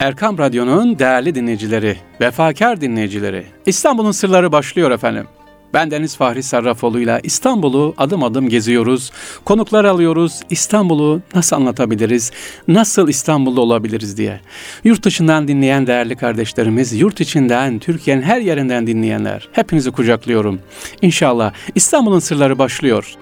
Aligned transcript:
Erkam 0.00 0.38
Radyo'nun 0.38 0.98
değerli 0.98 1.34
dinleyicileri, 1.34 1.96
vefakar 2.20 2.80
dinleyicileri, 2.80 3.44
İstanbul'un 3.66 4.10
sırları 4.12 4.52
başlıyor 4.52 4.90
efendim. 4.90 5.26
Ben 5.74 5.90
Deniz 5.90 6.16
Fahri 6.16 6.42
Sarrafoğlu 6.42 7.00
ile 7.00 7.20
İstanbul'u 7.22 7.94
adım 7.98 8.22
adım 8.22 8.48
geziyoruz. 8.48 9.12
Konuklar 9.44 9.84
alıyoruz. 9.84 10.40
İstanbul'u 10.50 11.22
nasıl 11.34 11.56
anlatabiliriz? 11.56 12.32
Nasıl 12.68 13.08
İstanbul'da 13.08 13.60
olabiliriz 13.60 14.16
diye. 14.16 14.40
Yurt 14.84 15.04
dışından 15.04 15.48
dinleyen 15.48 15.86
değerli 15.86 16.16
kardeşlerimiz, 16.16 16.92
yurt 16.92 17.20
içinden, 17.20 17.78
Türkiye'nin 17.78 18.22
her 18.22 18.40
yerinden 18.40 18.86
dinleyenler. 18.86 19.48
Hepinizi 19.52 19.90
kucaklıyorum. 19.90 20.60
İnşallah 21.02 21.52
İstanbul'un 21.74 22.18
sırları 22.18 22.58
başlıyor. 22.58 23.14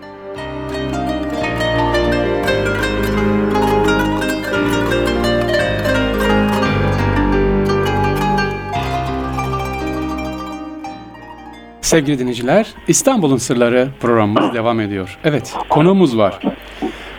Sevgili 11.89 12.19
dinleyiciler, 12.19 12.67
İstanbul'un 12.89 13.37
Sırları 13.37 13.89
programımız 14.01 14.55
devam 14.55 14.81
ediyor. 14.81 15.19
Evet, 15.25 15.55
konuğumuz 15.69 16.19
var. 16.19 16.41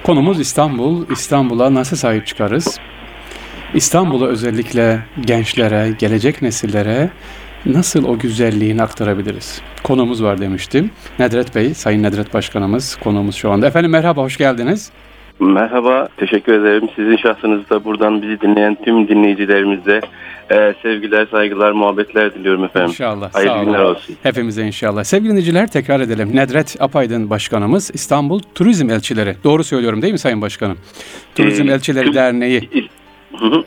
Konumuz 0.04 0.40
İstanbul. 0.40 1.10
İstanbul'a 1.12 1.74
nasıl 1.74 1.98
sahip 1.98 2.28
çıkarız? 2.28 2.80
İstanbul'u 3.74 4.28
özellikle 4.28 5.06
gençlere, 5.22 5.96
gelecek 6.00 6.42
nesillere 6.42 7.10
nasıl 7.66 8.06
o 8.06 8.20
güzelliğini 8.20 8.84
aktarabiliriz? 8.84 9.62
Konumuz 9.84 10.24
var 10.24 10.42
demiştim. 10.42 10.92
Nedret 11.20 11.56
Bey, 11.56 11.74
Sayın 11.74 12.04
Nedret 12.04 12.34
Başkanımız 12.34 12.96
konuğumuz 12.96 13.36
şu 13.36 13.52
anda. 13.52 13.68
Efendim 13.68 13.92
merhaba, 13.92 14.22
hoş 14.22 14.38
geldiniz. 14.38 14.92
Merhaba, 15.40 16.08
teşekkür 16.18 16.54
ederim. 16.54 16.90
Sizin 16.96 17.18
şahsınızda 17.18 17.84
buradan 17.84 18.22
bizi 18.22 18.42
dinleyen 18.42 18.78
tüm 18.86 19.08
dinleyicilerimize 19.08 20.02
e, 20.52 20.74
sevgiler, 20.82 21.28
saygılar, 21.32 21.72
muhabbetler 21.72 22.34
diliyorum 22.34 22.64
efendim. 22.64 22.90
İnşallah. 22.90 23.34
Hayırlı 23.34 23.54
sağ 23.54 23.64
günler 23.64 23.80
olun. 23.80 23.96
olsun. 23.96 24.16
Hepimize 24.24 24.64
inşallah. 24.68 25.04
Sevgili 25.04 25.30
dinleyiciler 25.30 25.72
tekrar 25.72 26.00
edelim. 26.00 26.36
Nedret 26.36 26.76
Apaydın 26.80 27.30
Başkanımız 27.30 27.92
İstanbul 27.94 28.40
Turizm 28.56 28.90
Elçileri. 28.90 29.36
Doğru 29.44 29.64
söylüyorum 29.64 30.02
değil 30.02 30.14
mi 30.14 30.20
Sayın 30.20 30.42
Başkanım? 30.42 30.78
Turizm 31.36 31.70
Ee, 31.70 31.72
Elçileri 31.72 32.14
Derneği. 32.14 32.70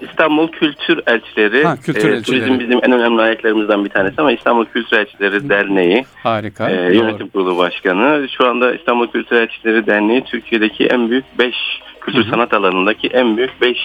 İstanbul 0.00 0.48
Kültür 0.48 1.00
Elçileri. 1.06 1.64
Ha, 1.64 1.77
Kültür 1.77 2.08
e, 2.08 2.16
Elçileri. 2.16 2.22
Turizm 2.44 2.60
bizim 2.60 2.78
en 2.82 2.92
önemli 2.92 3.22
ayaklarımızdan 3.22 3.84
bir 3.84 3.91
tanesi 3.91 4.14
ama 4.19 4.32
İstanbul 4.32 4.64
Kültür 4.64 4.96
Elçileri 4.96 5.48
Derneği 5.48 6.04
Harika. 6.22 6.70
e, 6.70 6.77
doğru. 6.86 6.94
yönetim 6.94 7.28
kurulu 7.28 7.58
başkanı. 7.58 8.27
Şu 8.38 8.48
anda 8.48 8.74
İstanbul 8.74 9.06
Kültür 9.06 9.36
Elçileri 9.36 9.86
Derneği 9.86 10.24
Türkiye'deki 10.24 10.86
en 10.86 11.10
büyük 11.10 11.24
5 11.38 11.54
kültür 12.00 12.22
Hı 12.24 12.27
hı. 12.27 12.30
sanat 12.30 12.54
alanındaki 12.54 13.08
en 13.08 13.36
büyük 13.36 13.60
5 13.60 13.77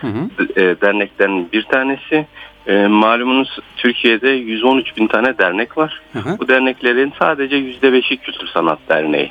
Hı 0.00 0.06
hı. 0.06 0.28
e, 0.60 0.80
dernekten 0.80 1.52
bir 1.52 1.62
tanesi. 1.62 2.26
E, 2.66 2.86
malumunuz 2.86 3.58
Türkiye'de 3.76 4.30
113 4.30 4.96
bin 4.96 5.06
tane 5.06 5.38
dernek 5.38 5.78
var. 5.78 6.00
Hı 6.12 6.18
hı. 6.18 6.38
Bu 6.38 6.48
derneklerin 6.48 7.12
sadece 7.18 7.56
%5'i 7.56 8.16
Kültür 8.16 8.46
Sanat 8.46 8.78
Derneği. 8.88 9.30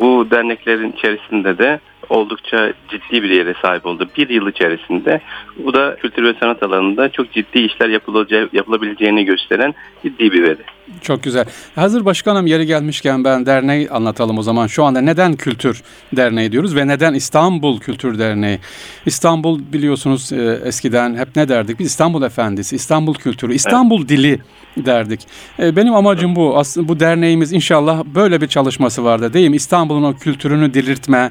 Bu 0.00 0.26
derneklerin 0.30 0.92
içerisinde 0.92 1.58
de 1.58 1.80
oldukça 2.08 2.72
ciddi 2.88 3.22
bir 3.22 3.30
yere 3.30 3.54
sahip 3.62 3.86
oldu. 3.86 4.08
Bir 4.16 4.28
yıl 4.28 4.48
içerisinde 4.48 5.20
bu 5.64 5.74
da 5.74 5.96
kültür 5.96 6.24
ve 6.24 6.34
sanat 6.40 6.62
alanında 6.62 7.08
çok 7.08 7.32
ciddi 7.32 7.58
işler 7.58 7.88
yapılacağı, 7.88 8.48
yapılabileceğini 8.52 9.24
gösteren 9.24 9.74
ciddi 10.02 10.32
bir 10.32 10.42
veri. 10.42 10.62
Çok 11.00 11.22
güzel. 11.22 11.44
Hazır 11.74 12.04
başkanım 12.04 12.46
yeri 12.46 12.66
gelmişken 12.66 13.24
ben 13.24 13.46
derneği 13.46 13.90
anlatalım 13.90 14.38
o 14.38 14.42
zaman. 14.42 14.66
Şu 14.66 14.84
anda 14.84 15.00
neden 15.00 15.36
Kültür 15.36 15.82
Derneği 16.16 16.52
diyoruz 16.52 16.76
ve 16.76 16.86
neden 16.86 17.14
İstanbul 17.14 17.80
Kültür 17.80 18.18
Derneği? 18.18 18.58
İstanbul 19.06 19.60
biliyorsunuz 19.72 20.32
e, 20.32 20.60
eskiden 20.64 21.14
hep 21.14 21.36
ne 21.36 21.48
derdik? 21.48 21.78
Biz 21.78 21.86
İstanbul 21.86 22.22
Efendisi, 22.22 22.76
İstanbul 22.76 23.14
Kültürü, 23.14 23.54
İstanbul 23.54 24.08
Dili 24.08 24.40
derdik. 24.76 25.20
E, 25.58 25.76
benim 25.76 25.94
amacım 25.94 26.36
bu. 26.36 26.58
Aslında 26.58 26.88
bu 26.88 27.00
derneğimiz 27.00 27.52
inşallah 27.52 28.04
böyle 28.04 28.40
bir 28.40 28.46
çalışması 28.46 29.04
vardı 29.04 29.32
değil 29.32 29.50
mi? 29.50 29.56
İstanbul'un 29.56 30.02
o 30.02 30.14
kültürünü 30.14 30.74
diriltme, 30.74 31.30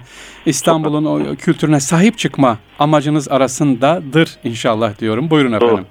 İstanbul'un 0.62 1.06
o 1.06 1.36
kültürüne 1.36 1.80
sahip 1.80 2.18
çıkma 2.18 2.58
amacınız 2.80 3.32
arasındadır 3.32 4.30
inşallah 4.44 5.00
diyorum. 5.00 5.30
Buyurun 5.30 5.52
efendim. 5.52 5.86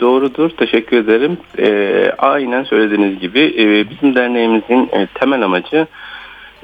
Doğrudur, 0.00 0.50
teşekkür 0.50 0.96
ederim. 0.96 1.38
Ee, 1.58 2.12
aynen 2.18 2.64
söylediğiniz 2.64 3.20
gibi 3.20 3.40
e, 3.58 3.90
bizim 3.90 4.14
derneğimizin 4.14 4.88
e, 4.92 5.06
temel 5.14 5.42
amacı 5.42 5.86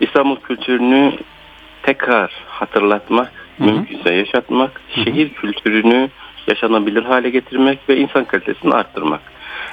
İstanbul 0.01 0.37
kültürünü 0.37 1.13
tekrar 1.83 2.33
hatırlatmak, 2.47 3.33
Hı 3.59 3.65
hı. 3.65 3.73
mümkünse 3.73 4.15
yaşatmak, 4.15 4.81
Hı 4.95 5.01
hı. 5.01 5.05
şehir 5.05 5.29
kültürünü 5.29 6.09
yaşanabilir 6.49 7.03
hale 7.03 7.31
getirmek 7.31 7.79
ve 7.89 7.97
insan 7.97 8.25
kalitesini 8.25 8.75
arttırmak. 8.75 9.21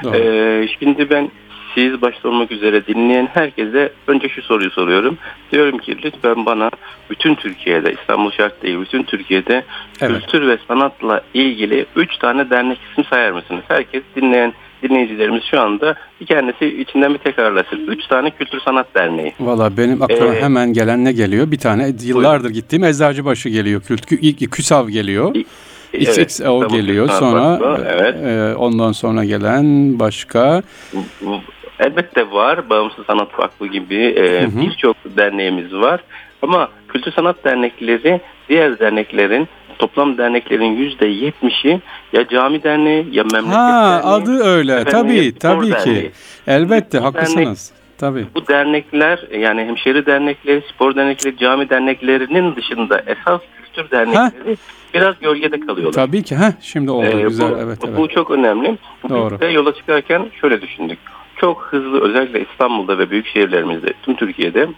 Doğru. 0.03 0.15
Ee, 0.15 0.67
şimdi 0.79 1.09
ben 1.09 1.31
siz 1.75 2.01
başta 2.01 2.29
olmak 2.29 2.51
üzere 2.51 2.87
dinleyen 2.87 3.29
herkese 3.33 3.93
önce 4.07 4.29
şu 4.29 4.41
soruyu 4.41 4.71
soruyorum. 4.71 5.17
Diyorum 5.51 5.77
ki 5.77 5.97
lütfen 6.03 6.45
bana 6.45 6.69
bütün 7.09 7.35
Türkiye'de, 7.35 7.93
İstanbul 8.01 8.31
şart 8.31 8.63
değil, 8.63 8.79
bütün 8.81 9.03
Türkiye'de 9.03 9.65
Evet. 10.01 10.21
kültür 10.21 10.47
ve 10.47 10.57
sanatla 10.67 11.21
ilgili 11.33 11.85
3 11.95 12.17
tane 12.17 12.49
dernek 12.49 12.79
isim 12.91 13.03
sayar 13.05 13.31
mısınız? 13.31 13.63
Herkes 13.67 14.03
dinleyen 14.15 14.53
dinleyicilerimiz 14.83 15.43
şu 15.43 15.61
anda 15.61 15.95
bir 16.21 16.25
kendisi 16.25 16.81
içinden 16.81 17.13
bir 17.13 17.19
tekrarlasın. 17.19 17.87
3 17.87 18.07
tane 18.07 18.29
kültür 18.29 18.59
sanat 18.59 18.95
derneği. 18.95 19.33
Valla 19.39 19.77
benim 19.77 20.01
aklıma 20.01 20.35
Ee, 20.35 20.41
hemen 20.41 20.73
gelen 20.73 21.05
ne 21.05 21.11
geliyor? 21.11 21.51
Bir 21.51 21.57
tane 21.57 21.91
yıllardır 22.03 22.49
gittiğim 22.49 22.83
Eczacıbaşı 22.83 23.49
geliyor. 23.49 23.81
Kült, 23.81 24.11
ilk 24.11 24.51
KÜSAV 24.51 24.89
geliyor. 24.89 25.35
XXO 25.93 26.21
İstanbul 26.21 26.69
geliyor. 26.69 27.05
Kültür 27.07 27.19
Sonra 27.19 27.59
evet. 27.89 28.15
e, 28.25 28.55
ondan 28.55 28.91
sonra 28.91 29.25
gelen 29.25 29.99
başka 29.99 30.63
Elbette 31.85 32.31
var. 32.31 32.69
Bağımsız 32.69 33.05
Sanat 33.05 33.39
Vakfı 33.39 33.67
gibi 33.67 33.95
e, 34.17 34.47
birçok 34.61 34.95
derneğimiz 35.17 35.73
var. 35.73 35.99
Ama 36.41 36.69
kültür 36.87 37.11
sanat 37.11 37.43
dernekleri 37.45 38.21
diğer 38.49 38.79
derneklerin 38.79 39.47
toplam 39.79 40.17
derneklerin 40.17 40.71
yüzde 40.77 41.05
yetmişi 41.05 41.81
ya 42.13 42.27
cami 42.27 42.63
derneği 42.63 43.07
ya 43.11 43.23
memleket 43.33 43.55
Ha 43.57 44.01
derneği. 44.03 44.13
adı 44.13 44.43
öyle. 44.43 44.73
efendim, 44.73 44.91
tabii 44.91 45.37
tabii 45.39 45.65
ki. 45.65 45.71
derneği. 45.89 46.11
Elbette 46.47 46.99
Bu 46.99 47.03
haklısınız. 47.03 47.71
Tabii. 47.97 48.25
Bu 48.35 48.47
dernekler 48.47 49.19
yani 49.39 49.61
hemşeri 49.61 50.05
dernekleri, 50.05 50.63
spor 50.75 50.95
dernekleri, 50.95 51.37
cami 51.37 51.69
derneklerinin 51.69 52.55
dışında 52.55 53.01
esas 53.07 53.41
kültür 53.63 53.91
dernekleri 53.91 54.57
biraz 54.93 55.19
gölgede 55.19 55.59
kalıyorlar. 55.59 56.05
Tabii 56.05 56.23
ki. 56.23 56.35
Ha 56.35 56.53
şimdi 56.61 56.91
oldu 56.91 57.05
Ee, 57.17 57.21
güzel. 57.21 57.51
bu, 57.51 57.57
evet 57.57 57.77
evet. 57.87 57.97
bu 57.97 58.07
çok 58.07 58.31
önemli. 58.31 58.77
Doğru. 59.09 59.31
Biz 59.33 59.41
de 59.41 59.45
yola 59.45 59.75
çıkarken 59.75 60.25
şöyle 60.41 60.61
düşündük. 60.61 60.99
Çok 61.41 61.63
hızlı 61.63 62.01
özellikle 62.01 62.45
İstanbul'da 62.51 62.97
ve 62.97 63.09
büyük 63.09 63.27
şehirlerimizde 63.27 63.93
tüm 64.03 64.15
Türkiye'de 64.15 64.69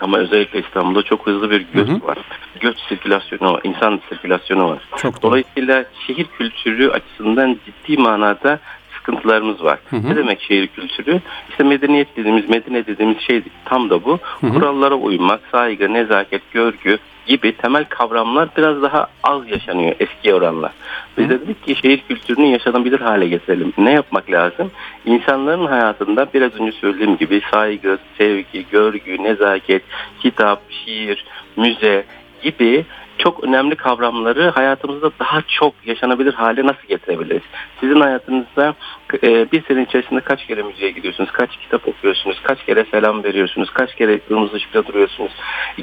ama 0.00 0.18
özellikle 0.18 0.58
İstanbul'da 0.60 1.02
çok 1.02 1.26
hızlı 1.26 1.50
bir 1.50 1.66
göç 1.74 1.88
Hı 1.88 1.92
hı. 1.92 2.06
var. 2.06 2.18
Göç 2.60 2.78
sirkülasyonu 2.88 3.52
var, 3.52 3.60
insan 3.64 4.00
sirkülasyonu 4.08 4.70
var. 4.70 4.78
Çok 4.96 5.22
doğru. 5.22 5.30
Dolayısıyla 5.30 5.84
şehir 6.06 6.24
kültürü 6.24 6.90
açısından 6.90 7.58
ciddi 7.66 8.02
manada 8.02 8.58
sıkıntılarımız 8.96 9.64
var. 9.64 9.78
Hı 9.90 9.96
hı. 9.96 10.10
Ne 10.10 10.16
demek 10.16 10.40
şehir 10.40 10.66
kültürü? 10.66 11.20
İşte 11.50 11.64
medeniyet 11.64 12.16
dediğimiz, 12.16 12.48
medine 12.48 12.86
dediğimiz 12.86 13.20
şey 13.20 13.42
tam 13.64 13.90
da 13.90 14.04
bu. 14.04 14.18
Hı 14.40 14.46
hı. 14.46 14.52
Kurallara 14.52 14.94
uymak, 14.94 15.40
saygı, 15.52 15.92
nezaket, 15.92 16.52
görgü 16.52 16.98
gibi 17.26 17.56
temel 17.56 17.84
kavramlar 17.84 18.48
biraz 18.56 18.82
daha 18.82 19.06
az 19.22 19.50
yaşanıyor 19.50 19.94
eskiye 20.00 20.34
oranla. 20.34 20.72
Biz 21.18 21.30
de 21.30 21.40
dedik 21.40 21.66
ki 21.66 21.74
şehir 21.74 22.02
kültürünü 22.08 22.46
yaşanabilir 22.46 23.00
hale 23.00 23.28
getirelim. 23.28 23.72
Ne 23.78 23.92
yapmak 23.92 24.30
lazım? 24.30 24.70
İnsanların 25.04 25.66
hayatında 25.66 26.26
biraz 26.34 26.54
önce 26.54 26.72
söylediğim 26.72 27.16
gibi 27.16 27.42
saygı, 27.50 27.98
sevgi, 28.18 28.66
görgü, 28.70 29.22
nezaket, 29.22 29.82
kitap, 30.20 30.62
şiir, 30.70 31.24
müze 31.56 32.04
gibi 32.42 32.84
çok 33.18 33.44
önemli 33.44 33.76
kavramları 33.76 34.50
hayatımızda 34.50 35.10
daha 35.20 35.42
çok 35.42 35.74
yaşanabilir 35.86 36.34
hale 36.34 36.66
nasıl 36.66 36.88
getirebiliriz? 36.88 37.42
Sizin 37.80 38.00
hayatınızda 38.00 38.74
e, 39.22 39.52
bir 39.52 39.64
sene 39.64 39.82
içerisinde 39.82 40.20
kaç 40.20 40.46
kere 40.46 40.62
müzeye 40.62 40.90
gidiyorsunuz, 40.90 41.30
kaç 41.30 41.56
kitap 41.56 41.88
okuyorsunuz, 41.88 42.40
kaç 42.42 42.64
kere 42.64 42.84
selam 42.90 43.24
veriyorsunuz, 43.24 43.70
kaç 43.70 43.94
kere 43.94 44.18
kırmızı 44.18 44.56
ışıkta 44.56 44.86
duruyorsunuz 44.86 45.32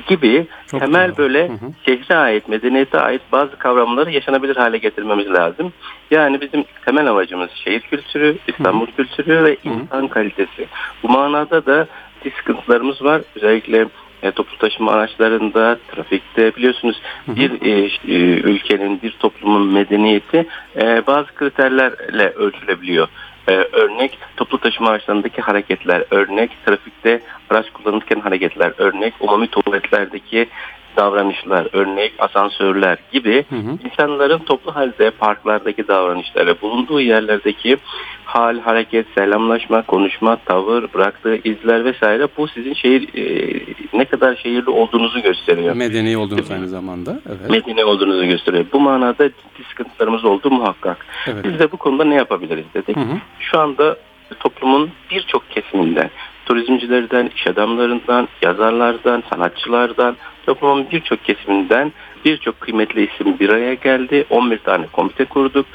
gibi 0.07 0.47
Çok 0.71 0.79
temel 0.79 1.09
doğru. 1.09 1.17
böyle 1.17 1.47
Hı 1.47 1.53
hı. 1.53 1.71
şehre 1.85 2.15
ait, 2.15 2.47
medeniyete 2.47 2.99
ait 2.99 3.21
bazı 3.31 3.57
kavramları 3.57 4.11
yaşanabilir 4.11 4.55
hale 4.55 4.77
getirmemiz 4.77 5.29
lazım. 5.29 5.73
Yani 6.11 6.41
bizim 6.41 6.63
temel 6.85 7.07
amacımız 7.09 7.49
şehir 7.51 7.79
kültürü, 7.79 8.37
İstanbul 8.47 8.85
kültürü 8.85 9.43
ve 9.43 9.57
insan 9.63 10.07
kalitesi. 10.07 10.67
Bu 11.03 11.09
manada 11.09 11.65
da 11.65 11.87
bir 12.25 12.31
sıkıntılarımız 12.31 13.01
var. 13.01 13.21
Özellikle 13.35 13.87
e, 14.23 14.31
toplu 14.31 14.57
taşıma 14.57 14.91
araçlarında, 14.91 15.77
trafikte 15.91 16.55
biliyorsunuz 16.55 17.01
bir 17.27 17.61
e, 17.61 17.89
e, 18.07 18.17
ülkenin, 18.39 19.01
bir 19.01 19.11
toplumun 19.11 19.67
medeniyeti 19.67 20.47
e, 20.75 21.07
bazı 21.07 21.35
kriterlerle 21.35 22.29
ölçülebiliyor. 22.29 23.07
E, 23.47 23.51
örnek 23.51 24.19
toplu 24.37 24.57
taşıma 24.57 24.89
araçlarındaki 24.89 25.41
hareketler, 25.41 26.03
örnek 26.11 26.51
trafikte 26.65 27.21
araç 27.49 27.69
kullanırken 27.69 28.19
hareketler, 28.19 28.73
örnek 28.77 29.13
umumi 29.19 29.47
tuvaletlerdeki 29.47 30.49
davranışlar, 30.97 31.67
örnek 31.73 32.13
asansörler 32.19 32.97
gibi 33.11 33.45
Hı 33.49 33.55
hı. 33.55 33.77
insanların 33.85 34.39
toplu 34.39 34.75
halde 34.75 35.11
parklardaki 35.11 35.87
davranışları, 35.87 36.61
bulunduğu 36.61 37.01
yerlerdeki 37.01 37.77
hal, 38.25 38.59
hareket, 38.59 39.05
selamlaşma, 39.15 39.81
konuşma, 39.81 40.35
tavır, 40.35 40.93
bıraktığı 40.93 41.35
izler 41.43 41.85
vesaire 41.85 42.27
bu 42.37 42.47
sizin 42.47 42.73
şehir 42.73 43.09
e, 43.17 43.59
ne 43.93 44.05
kadar 44.05 44.35
şehirli 44.35 44.69
olduğunuzu 44.69 45.21
gösteriyor. 45.21 45.75
Medeni 45.75 46.17
oldunuz 46.17 46.51
aynı 46.51 46.67
zamanda. 46.67 47.19
Evet. 47.27 47.49
Medeni 47.49 47.83
olduğunuzu 47.85 48.25
gösteriyor. 48.25 48.65
Bu 48.73 48.79
manada 48.79 49.29
ciddi 49.29 49.69
sıkıntılarımız 49.69 50.25
oldu 50.25 50.51
muhakkak. 50.51 51.05
evet. 51.27 51.45
Biz 51.45 51.59
de 51.59 51.71
bu 51.71 51.77
konuda 51.77 52.03
ne 52.03 52.15
yapabiliriz 52.15 52.65
dedik. 52.73 52.97
Hı 52.97 53.01
hı. 53.01 53.17
Şu 53.39 53.59
anda 53.59 53.97
toplumun 54.39 54.91
birçok 55.11 55.49
kesiminden, 55.49 56.09
turizmcilerden, 56.45 57.29
iş 57.35 57.47
adamlarından, 57.47 58.27
yazarlardan, 58.41 59.23
sanatçılardan, 59.29 60.15
toplumun 60.45 60.87
birçok 60.91 61.23
kesiminden 61.23 61.91
birçok 62.25 62.61
kıymetli 62.61 63.09
isim 63.09 63.39
bir 63.39 63.49
araya 63.49 63.73
geldi. 63.73 64.25
11 64.29 64.57
tane 64.57 64.85
komite 64.87 65.25
kurduk. 65.25 65.65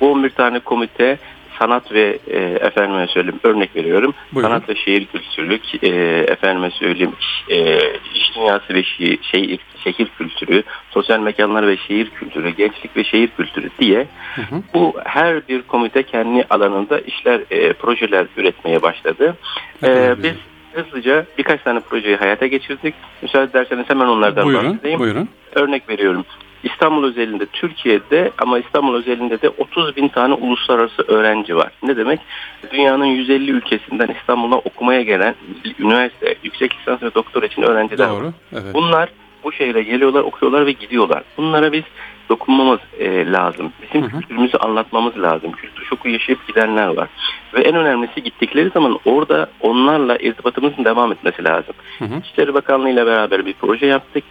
Bu 0.00 0.12
11 0.12 0.30
tane 0.30 0.58
komite 0.58 1.18
sanat 1.58 1.92
ve 1.92 2.18
e, 2.30 2.36
efendime 2.38 3.06
söyleyeyim 3.06 3.40
örnek 3.42 3.76
veriyorum. 3.76 4.14
Buyurun. 4.32 4.48
Sanat 4.50 4.68
ve 4.68 4.74
şehir 4.74 5.06
kültürü, 5.06 5.58
e, 5.82 5.88
efendime 6.32 6.70
söyleyeyim 6.70 7.12
e, 7.48 7.78
iş 8.14 8.36
dünyası 8.36 8.74
ve 8.74 8.80
şi- 8.80 9.18
şehir, 9.22 9.58
şehir 9.84 10.08
kültürü, 10.18 10.62
sosyal 10.90 11.20
mekanlar 11.20 11.66
ve 11.66 11.76
şehir 11.76 12.10
kültürü, 12.10 12.50
gençlik 12.50 12.96
ve 12.96 13.04
şehir 13.04 13.28
kültürü 13.28 13.70
diye 13.78 14.06
Hı 14.34 14.42
hı. 14.42 14.62
bu 14.74 14.94
her 15.04 15.48
bir 15.48 15.62
komite 15.62 16.02
kendi 16.02 16.44
alanında 16.50 16.98
işler, 17.00 17.40
e, 17.50 17.72
projeler 17.72 18.26
üretmeye 18.36 18.82
başladı. 18.82 19.36
E, 19.84 20.14
biz 20.22 20.32
hızlıca 20.72 21.26
birkaç 21.38 21.62
tane 21.62 21.80
projeyi 21.80 22.16
hayata 22.16 22.46
geçirdik. 22.46 22.94
Müsaade 23.22 23.50
ederseniz 23.50 23.84
hemen 23.90 24.06
onlardan 24.06 24.46
Buyurun, 24.46 24.70
bahsedeyim. 24.72 25.00
buyurun. 25.00 25.28
Örnek 25.54 25.88
veriyorum. 25.88 26.24
İstanbul 26.62 27.04
özelinde 27.04 27.46
Türkiye'de 27.46 28.30
ama 28.38 28.58
İstanbul 28.58 28.94
özelinde 28.94 29.42
de 29.42 29.48
30 29.48 29.96
bin 29.96 30.08
tane 30.08 30.34
uluslararası 30.34 31.02
öğrenci 31.02 31.56
var. 31.56 31.72
Ne 31.82 31.96
demek? 31.96 32.20
Dünyanın 32.72 33.04
150 33.04 33.50
ülkesinden 33.50 34.08
İstanbul'a 34.20 34.56
okumaya 34.56 35.02
gelen 35.02 35.34
üniversite, 35.78 36.34
yüksek 36.42 36.78
lisans 36.78 37.02
ve 37.02 37.14
doktor 37.14 37.42
için 37.42 37.62
öğrenciler 37.62 38.08
var. 38.08 38.20
Doğru. 38.20 38.32
Evet. 38.52 38.74
Bunlar 38.74 39.08
bu 39.44 39.52
şehre 39.52 39.82
geliyorlar, 39.82 40.20
okuyorlar 40.20 40.66
ve 40.66 40.72
gidiyorlar. 40.72 41.22
Bunlara 41.36 41.72
biz 41.72 41.84
dokunmamız 42.28 42.80
e, 42.98 43.32
lazım. 43.32 43.72
Bizim 43.82 44.02
Hı 44.02 44.06
hı. 44.06 44.20
kültürümüzü 44.20 44.56
anlatmamız 44.56 45.18
lazım. 45.18 45.52
Kültür 45.52 45.84
şoku 45.84 46.08
yaşayıp 46.08 46.46
gidenler 46.48 46.86
var. 46.86 47.08
Ve 47.54 47.60
en 47.60 47.74
önemlisi 47.74 48.22
gittikleri 48.22 48.70
zaman 48.70 48.98
orada 49.04 49.50
onlarla 49.60 50.16
irtibatımızın 50.16 50.84
devam 50.84 51.12
etmesi 51.12 51.44
lazım. 51.44 51.74
Hı 51.98 52.04
hı. 52.04 52.18
İçişleri 52.18 52.54
Bakanlığı 52.54 52.90
ile 52.90 53.06
beraber 53.06 53.46
bir 53.46 53.52
proje 53.52 53.86
yaptık. 53.86 54.24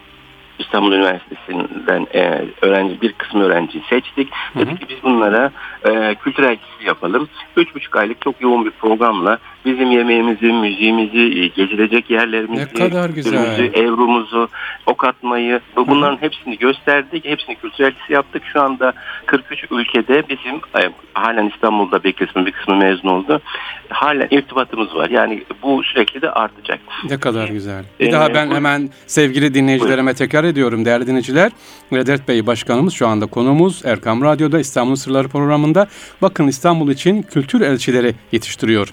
İstanbul 0.58 0.92
Üniversitesi'nden 0.92 2.06
e, 2.14 2.44
öğrenci 2.62 3.00
bir 3.00 3.12
kısmı 3.12 3.42
öğrenciyi 3.44 3.84
seçtik. 3.90 4.28
Hı 4.52 4.58
hı. 4.60 4.66
Dedik 4.66 4.80
ki 4.80 4.86
biz 4.88 5.02
bunlara 5.02 5.50
e, 5.88 6.14
kültürel 6.14 6.50
gezi 6.54 6.86
yapalım. 6.88 7.28
Üç 7.56 7.74
buçuk 7.74 7.96
aylık 7.96 8.20
çok 8.22 8.40
yoğun 8.40 8.64
bir 8.64 8.70
programla 8.70 9.38
bizim 9.64 9.90
yemeğimizi, 9.90 10.46
müziğimizi, 10.52 11.40
e, 11.40 11.46
gezilecek 11.46 12.10
yerlerimizi, 12.10 12.62
Ne 12.62 12.68
kadar 12.88 13.10
güzel. 13.10 13.74
Evrumuzu, 13.74 14.48
ok 14.86 15.04
atmayı 15.04 15.60
bu- 15.76 15.88
bunların 15.88 16.16
hepsini 16.22 16.58
gösterdik. 16.58 17.24
Hepsini 17.24 17.56
kültürel 17.56 17.90
gezi 17.90 18.12
yaptık. 18.12 18.42
Şu 18.52 18.62
anda 18.62 18.92
43 19.26 19.64
ülkede 19.70 20.22
bizim 20.28 20.54
e, 20.56 20.90
halen 21.14 21.48
İstanbul'da 21.54 22.04
bir 22.04 22.12
kısmı 22.12 22.46
bir 22.46 22.52
kısmı 22.52 22.76
mezun 22.76 23.08
oldu. 23.08 23.40
Halen 23.88 24.28
irtibatımız 24.30 24.94
var. 24.94 25.10
Yani 25.10 25.42
bu 25.62 25.82
sürekli 25.84 26.22
de 26.22 26.30
artacak. 26.30 26.78
Ne 27.10 27.20
kadar 27.20 27.48
güzel. 27.48 27.84
Bir 28.00 28.08
Ee, 28.08 28.12
daha 28.12 28.34
ben 28.34 28.50
hemen 28.50 28.90
sevgili 29.06 29.54
dinleyicilerime 29.54 30.14
tekrar 30.14 30.44
ediyorum. 30.48 30.84
Değerli 30.84 31.06
dinleyiciler, 31.06 31.52
Vedat 31.92 32.28
Bey 32.28 32.46
Başkanımız 32.46 32.94
şu 32.94 33.06
anda 33.08 33.26
konumuz 33.26 33.82
Erkam 33.84 34.22
Radyo'da 34.22 34.60
İstanbul 34.60 34.96
Sırları 34.96 35.28
programında. 35.28 35.86
Bakın 36.22 36.46
İstanbul 36.48 36.90
için 36.90 37.22
kültür 37.22 37.60
elçileri 37.60 38.14
yetiştiriyor. 38.32 38.92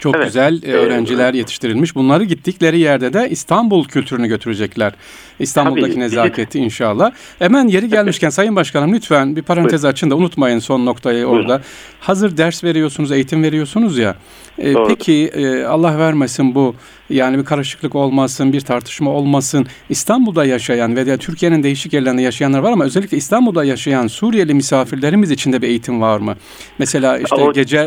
Çok 0.00 0.16
Evet. 0.16 0.26
güzel 0.26 0.62
e, 0.62 0.66
Ee, 0.70 0.72
öğrenciler 0.72 1.34
yetiştirilmiş. 1.34 1.94
Bunları 1.94 2.24
gittikleri 2.24 2.78
yerde 2.78 3.12
de 3.12 3.28
İstanbul 3.30 3.84
kültürünü 3.84 4.26
götürecekler. 4.28 4.92
İstanbul'daki 5.38 5.90
Tabii. 5.92 6.00
nezaketi 6.00 6.58
inşallah. 6.68 7.10
Hemen 7.38 7.68
yeri 7.68 7.88
gelmişken 7.88 8.30
Sayın 8.30 8.56
Başkanım 8.56 8.92
lütfen 8.94 9.36
bir 9.36 9.42
parantez 9.42 9.84
açın 9.84 10.10
da 10.10 10.16
unutmayın 10.16 10.58
son 10.58 10.86
noktayı 10.86 11.26
Buyurun. 11.26 11.42
orada. 11.44 11.62
Hazır 12.00 12.36
ders 12.36 12.64
veriyorsunuz, 12.64 13.12
eğitim 13.12 13.42
veriyorsunuz 13.42 13.98
ya. 13.98 14.16
E, 14.58 14.74
Doğrudur. 14.74 14.88
peki 14.88 15.30
e, 15.34 15.64
Allah 15.64 15.98
vermesin 15.98 16.54
bu 16.54 16.74
yani 17.10 17.38
bir 17.38 17.44
karışıklık 17.44 17.94
olmasın, 17.94 18.52
bir 18.52 18.60
tartışma 18.60 19.10
olmasın. 19.10 19.66
İstanbul'da 19.88 20.44
yaşayan 20.44 20.96
ve 20.96 21.06
de 21.06 21.18
Türkiye'nin 21.18 21.62
değişik 21.62 21.92
yerlerinde 21.92 22.22
yaşayanlar 22.22 22.58
var 22.58 22.72
ama 22.72 22.84
özellikle 22.84 23.16
İstanbul'da 23.16 23.64
yaşayan 23.64 24.06
Suriyeli 24.06 24.54
misafirlerimiz 24.54 25.30
için 25.30 25.52
de 25.52 25.62
bir 25.62 25.68
eğitim 25.68 26.00
var 26.00 26.18
mı? 26.18 26.36
Mesela 26.78 27.18
işte 27.18 27.34
O 27.34 27.52
gece 27.52 27.86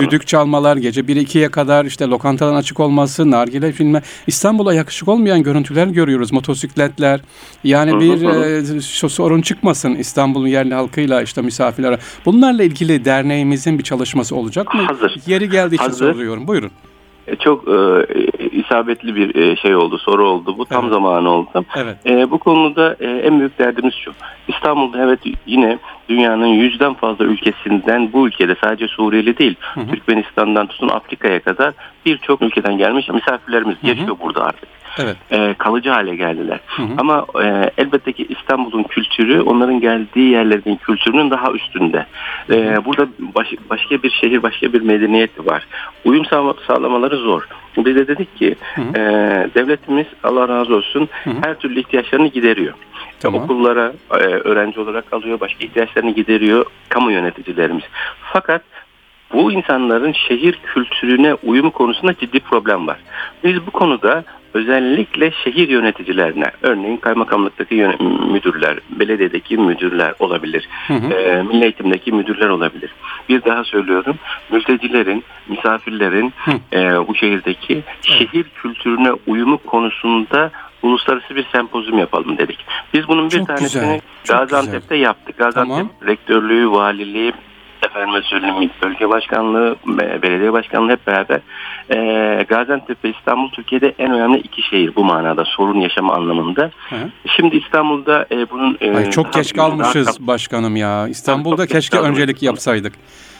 düdük 0.00 0.26
çalmalar, 0.26 0.76
gece 0.76 1.00
1-2'ye 1.00 1.48
kadar 1.48 1.84
işte 1.84 2.04
lokantaların 2.04 2.56
açık 2.56 2.80
olması, 2.80 3.30
nargile 3.30 3.72
filme. 3.72 4.02
İstanbul'a 4.26 4.74
yakışık 4.74 5.08
olmayan 5.08 5.42
görüntüler 5.42 5.86
görüyoruz. 5.86 6.32
Motosikletler. 6.32 7.20
Yani 7.64 7.92
Hı 7.92 8.00
bir 8.00 8.26
hı. 8.26 8.76
e, 8.76 9.08
sorun 9.08 9.40
çıkmasın 9.40 9.94
İstanbul'un 9.94 10.46
yerli 10.46 10.74
halkıyla 10.74 11.22
işte 11.22 11.42
misafirlere. 11.42 11.98
Bunlarla 12.26 12.62
ilgili 12.62 13.04
derneğimizin 13.04 13.78
bir 13.78 13.84
çalışması 13.84 14.36
olacak 14.36 14.74
mı? 14.74 14.82
Hazır. 14.82 15.16
Yeri 15.26 15.48
geldiği 15.50 15.74
için 15.74 15.87
Hazır. 15.88 16.12
soruyorum. 16.12 16.46
Buyurun. 16.46 16.70
E, 17.26 17.36
Çok 17.36 17.68
e, 17.68 18.06
isabetli 18.52 19.14
bir 19.16 19.34
e, 19.34 19.56
şey 19.56 19.76
oldu, 19.76 19.98
soru 19.98 20.28
oldu. 20.28 20.58
Bu 20.58 20.66
tam 20.66 20.84
Evet. 20.84 20.92
zamanı 20.92 21.30
oldu. 21.30 21.64
Evet. 21.76 21.96
E, 22.06 22.30
bu 22.30 22.38
konuda 22.38 22.96
e, 23.00 23.06
en 23.06 23.38
büyük 23.38 23.58
derdimiz 23.58 23.94
şu. 23.94 24.12
İstanbul'da 24.48 25.04
evet 25.04 25.18
yine 25.46 25.78
dünyanın 26.08 26.46
yüzden 26.46 26.94
fazla 26.94 27.24
ülkesinden 27.24 28.12
bu 28.12 28.26
ülkede 28.28 28.56
sadece 28.64 28.88
Suriyeli 28.88 29.38
değil, 29.38 29.54
Hı 29.74 29.80
hı. 29.80 29.86
Türkmenistan'dan 29.90 30.66
tutun 30.66 30.88
Afrika'ya 30.88 31.40
kadar 31.40 31.74
birçok 32.06 32.42
ülkeden 32.42 32.78
gelmiş 32.78 33.08
misafirlerimiz 33.08 33.76
hı. 33.82 33.86
yaşıyor 33.86 34.16
burada 34.22 34.44
artık. 34.44 34.68
Evet. 34.98 35.16
E, 35.30 35.54
kalıcı 35.58 35.90
hale 35.90 36.16
geldiler. 36.16 36.60
Hı 36.66 36.82
hı. 36.82 36.88
Ama 36.98 37.26
e, 37.44 37.70
elbette 37.78 38.12
ki 38.12 38.26
İstanbul'un 38.28 38.82
kültürü 38.82 39.40
onların 39.40 39.80
geldiği 39.80 40.30
yerlerin 40.30 40.76
kültürünün 40.76 41.30
daha 41.30 41.52
üstünde. 41.52 42.06
E, 42.50 42.84
burada 42.84 43.08
baş- 43.18 43.54
başka 43.70 44.02
bir 44.02 44.10
şehir, 44.10 44.42
başka 44.42 44.72
bir 44.72 44.80
medeniyet 44.82 45.46
var. 45.46 45.66
Uyum 46.04 46.24
sağlamaları 46.66 47.16
zor. 47.16 47.48
Biz 47.76 47.96
de 47.96 48.08
dedik 48.08 48.36
ki 48.36 48.56
Hı 48.74 48.82
hı. 48.82 48.88
e, 48.98 49.00
devletimiz 49.54 50.06
Allah 50.24 50.48
razı 50.48 50.76
olsun 50.76 51.08
Hı 51.24 51.30
hı. 51.30 51.34
her 51.42 51.58
türlü 51.58 51.80
ihtiyaçlarını 51.80 52.26
gideriyor. 52.28 52.74
Tamam. 53.20 53.42
Okullara 53.42 53.92
e, 54.10 54.14
öğrenci 54.16 54.80
olarak 54.80 55.12
alıyor, 55.12 55.40
başka 55.40 55.64
ihtiyaçlarını 55.64 56.10
gideriyor 56.10 56.66
kamu 56.88 57.10
yöneticilerimiz. 57.12 57.84
Fakat 58.32 58.62
bu 59.32 59.52
insanların 59.52 60.12
şehir 60.12 60.58
kültürüne 60.74 61.34
uyumu 61.34 61.70
konusunda 61.70 62.14
ciddi 62.14 62.40
problem 62.40 62.86
var. 62.86 62.98
Biz 63.44 63.66
bu 63.66 63.70
konuda 63.70 64.24
özellikle 64.54 65.30
şehir 65.44 65.68
yöneticilerine, 65.68 66.44
örneğin 66.62 66.96
kaymakamlıktaki 66.96 67.74
müdürler, 68.32 68.78
belediyedeki 68.90 69.56
müdürler 69.56 70.14
olabilir, 70.18 70.68
Hı 70.86 70.94
hı. 70.94 71.12
e, 71.12 71.42
milli 71.42 71.64
eğitimdeki 71.64 72.12
müdürler 72.12 72.48
olabilir. 72.48 72.90
Bir 73.28 73.44
daha 73.44 73.64
söylüyorum, 73.64 74.16
mültecilerin, 74.50 75.24
misafirlerin 75.48 76.32
Hı. 76.36 76.76
e, 76.76 77.08
bu 77.08 77.14
şehirdeki 77.14 77.82
şehir 78.02 78.44
kültürüne 78.62 79.12
uyumu 79.26 79.58
konusunda 79.58 80.50
uluslararası 80.82 81.36
bir 81.36 81.46
sempozyum 81.52 81.98
yapalım 81.98 82.38
dedik. 82.38 82.58
Biz 82.94 83.08
bunun 83.08 83.30
bir 83.30 83.38
Çok 83.38 83.46
tanesini 83.46 84.00
güzel, 84.24 84.38
Gaziantep'te 84.38 84.96
yaptık. 84.96 85.38
Gaziantep 85.38 85.76
Tamam. 85.76 85.90
rektörlüğü, 86.06 86.70
valiliği, 86.70 87.32
efendime 87.86 88.22
söyleyeyim 88.22 88.70
bölge 88.82 89.08
başkanlığı, 89.08 89.76
be- 89.86 90.22
belediye 90.22 90.52
başkanlığı 90.52 90.92
hep 90.92 91.06
beraber 91.06 91.40
e, 91.90 92.42
Gaziantep 92.48 93.04
ve 93.04 93.10
İstanbul 93.18 93.50
Türkiye'de 93.50 93.94
en 93.98 94.12
önemli 94.12 94.38
iki 94.38 94.62
şehir 94.62 94.94
bu 94.94 95.04
manada 95.04 95.44
sorun 95.44 95.80
yaşama 95.80 96.14
anlamında. 96.14 96.70
Hı. 96.90 96.96
Şimdi 97.36 97.56
İstanbul'da 97.56 98.26
e, 98.32 98.50
bunun 98.50 98.78
e, 98.80 98.96
Ay 98.96 99.10
çok 99.10 99.32
geç 99.32 99.44
büyük, 99.44 99.56
daha 99.56 99.68
kalmışız 99.68 100.26
başkanım 100.26 100.76
ya. 100.76 101.08
İstanbul'da 101.08 101.66
keşke 101.66 101.96
kalmışız. 101.96 102.16
öncelik 102.16 102.42
yapsaydık. 102.42 102.92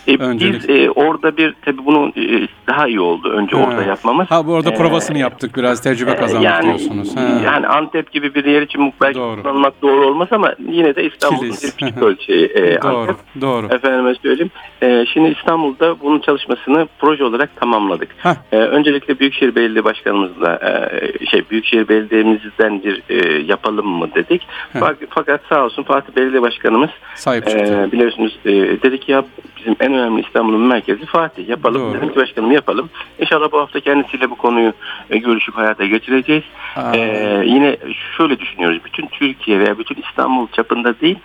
E, 0.08 0.16
Öncelik. 0.16 0.68
Biz 0.68 0.76
e, 0.76 0.90
orada 0.90 1.36
bir 1.36 1.54
tabii 1.64 1.84
bunu 1.86 2.12
e, 2.16 2.48
daha 2.68 2.88
iyi 2.88 3.00
oldu 3.00 3.28
önce 3.30 3.56
Ha. 3.56 3.62
orada 3.62 3.82
yapmamız. 3.82 4.30
Ha 4.30 4.46
bu 4.46 4.54
arada 4.54 4.70
Ee, 4.70 4.74
provasını 4.74 5.18
yaptık 5.18 5.56
biraz 5.56 5.80
tecrübe 5.82 6.10
E, 6.10 6.16
kazandık 6.16 6.44
yani, 6.44 6.64
diyorsunuz. 6.64 7.16
Ha. 7.16 7.40
Yani 7.44 7.66
Antep 7.66 8.12
gibi 8.12 8.34
bir 8.34 8.44
yer 8.44 8.62
için 8.62 8.92
belki 9.00 9.18
Doğru. 9.18 9.42
kullanmak 9.42 9.82
doğru 9.82 10.06
olmaz 10.06 10.28
ama 10.30 10.54
yine 10.68 10.96
de 10.96 11.04
İstanbul'un 11.04 11.50
bir 11.50 11.70
küçük 11.70 12.02
ölçeği 12.02 12.46
e, 12.46 12.82
doğru, 12.82 12.96
Antep. 12.96 13.16
doğru. 13.40 13.66
Efendime 13.66 14.14
söyleyeyim. 14.22 14.50
E, 14.82 15.04
şimdi 15.12 15.28
İstanbul'da 15.38 16.00
bunun 16.00 16.20
çalışmasını 16.20 16.88
proje 16.98 17.24
olarak 17.24 17.56
tamamladık. 17.56 18.08
E, 18.52 18.56
öncelikle 18.56 19.18
Büyükşehir 19.18 19.54
Belediye 19.54 19.84
Başkanımızla 19.84 20.60
e, 20.62 21.26
şey 21.26 21.42
Büyükşehir 21.50 21.88
Belediye'mizden 21.88 22.82
bir 22.82 23.02
e, 23.08 23.42
yapalım 23.42 23.86
mı 23.88 24.08
dedik. 24.14 24.46
Bak, 24.80 24.96
fakat 25.10 25.40
sağ 25.48 25.64
olsun 25.64 25.82
Fatih 25.82 26.16
Belediye 26.16 26.42
Başkanımız 26.42 26.90
Sahip 27.14 27.48
e, 27.48 27.88
biliyorsunuz 27.92 28.38
e, 28.44 28.50
dedi 28.52 29.00
ki 29.00 29.12
ya 29.12 29.24
bizim 29.56 29.76
en 29.80 29.92
önemli 29.98 30.20
İstanbul'un 30.20 30.60
merkezi 30.60 31.06
Fatih. 31.06 31.48
Yapalım. 31.48 31.80
Doğru. 31.82 31.94
Dedim 31.94 32.08
ki 32.08 32.16
başkanım 32.16 32.52
yapalım. 32.52 32.90
İnşallah 33.20 33.52
bu 33.52 33.60
hafta 33.60 33.80
kendisiyle 33.80 34.30
bu 34.30 34.34
konuyu 34.34 34.72
e, 35.10 35.18
görüşüp 35.18 35.56
hayata 35.56 35.86
geçireceğiz. 35.86 36.44
Aa. 36.76 36.92
Ee, 36.94 37.42
yine 37.46 37.76
şöyle 38.16 38.38
düşünüyoruz. 38.38 38.78
Bütün 38.84 39.06
Türkiye 39.06 39.58
veya 39.58 39.78
bütün 39.78 40.02
İstanbul 40.08 40.46
çapında 40.48 41.00
değil 41.00 41.18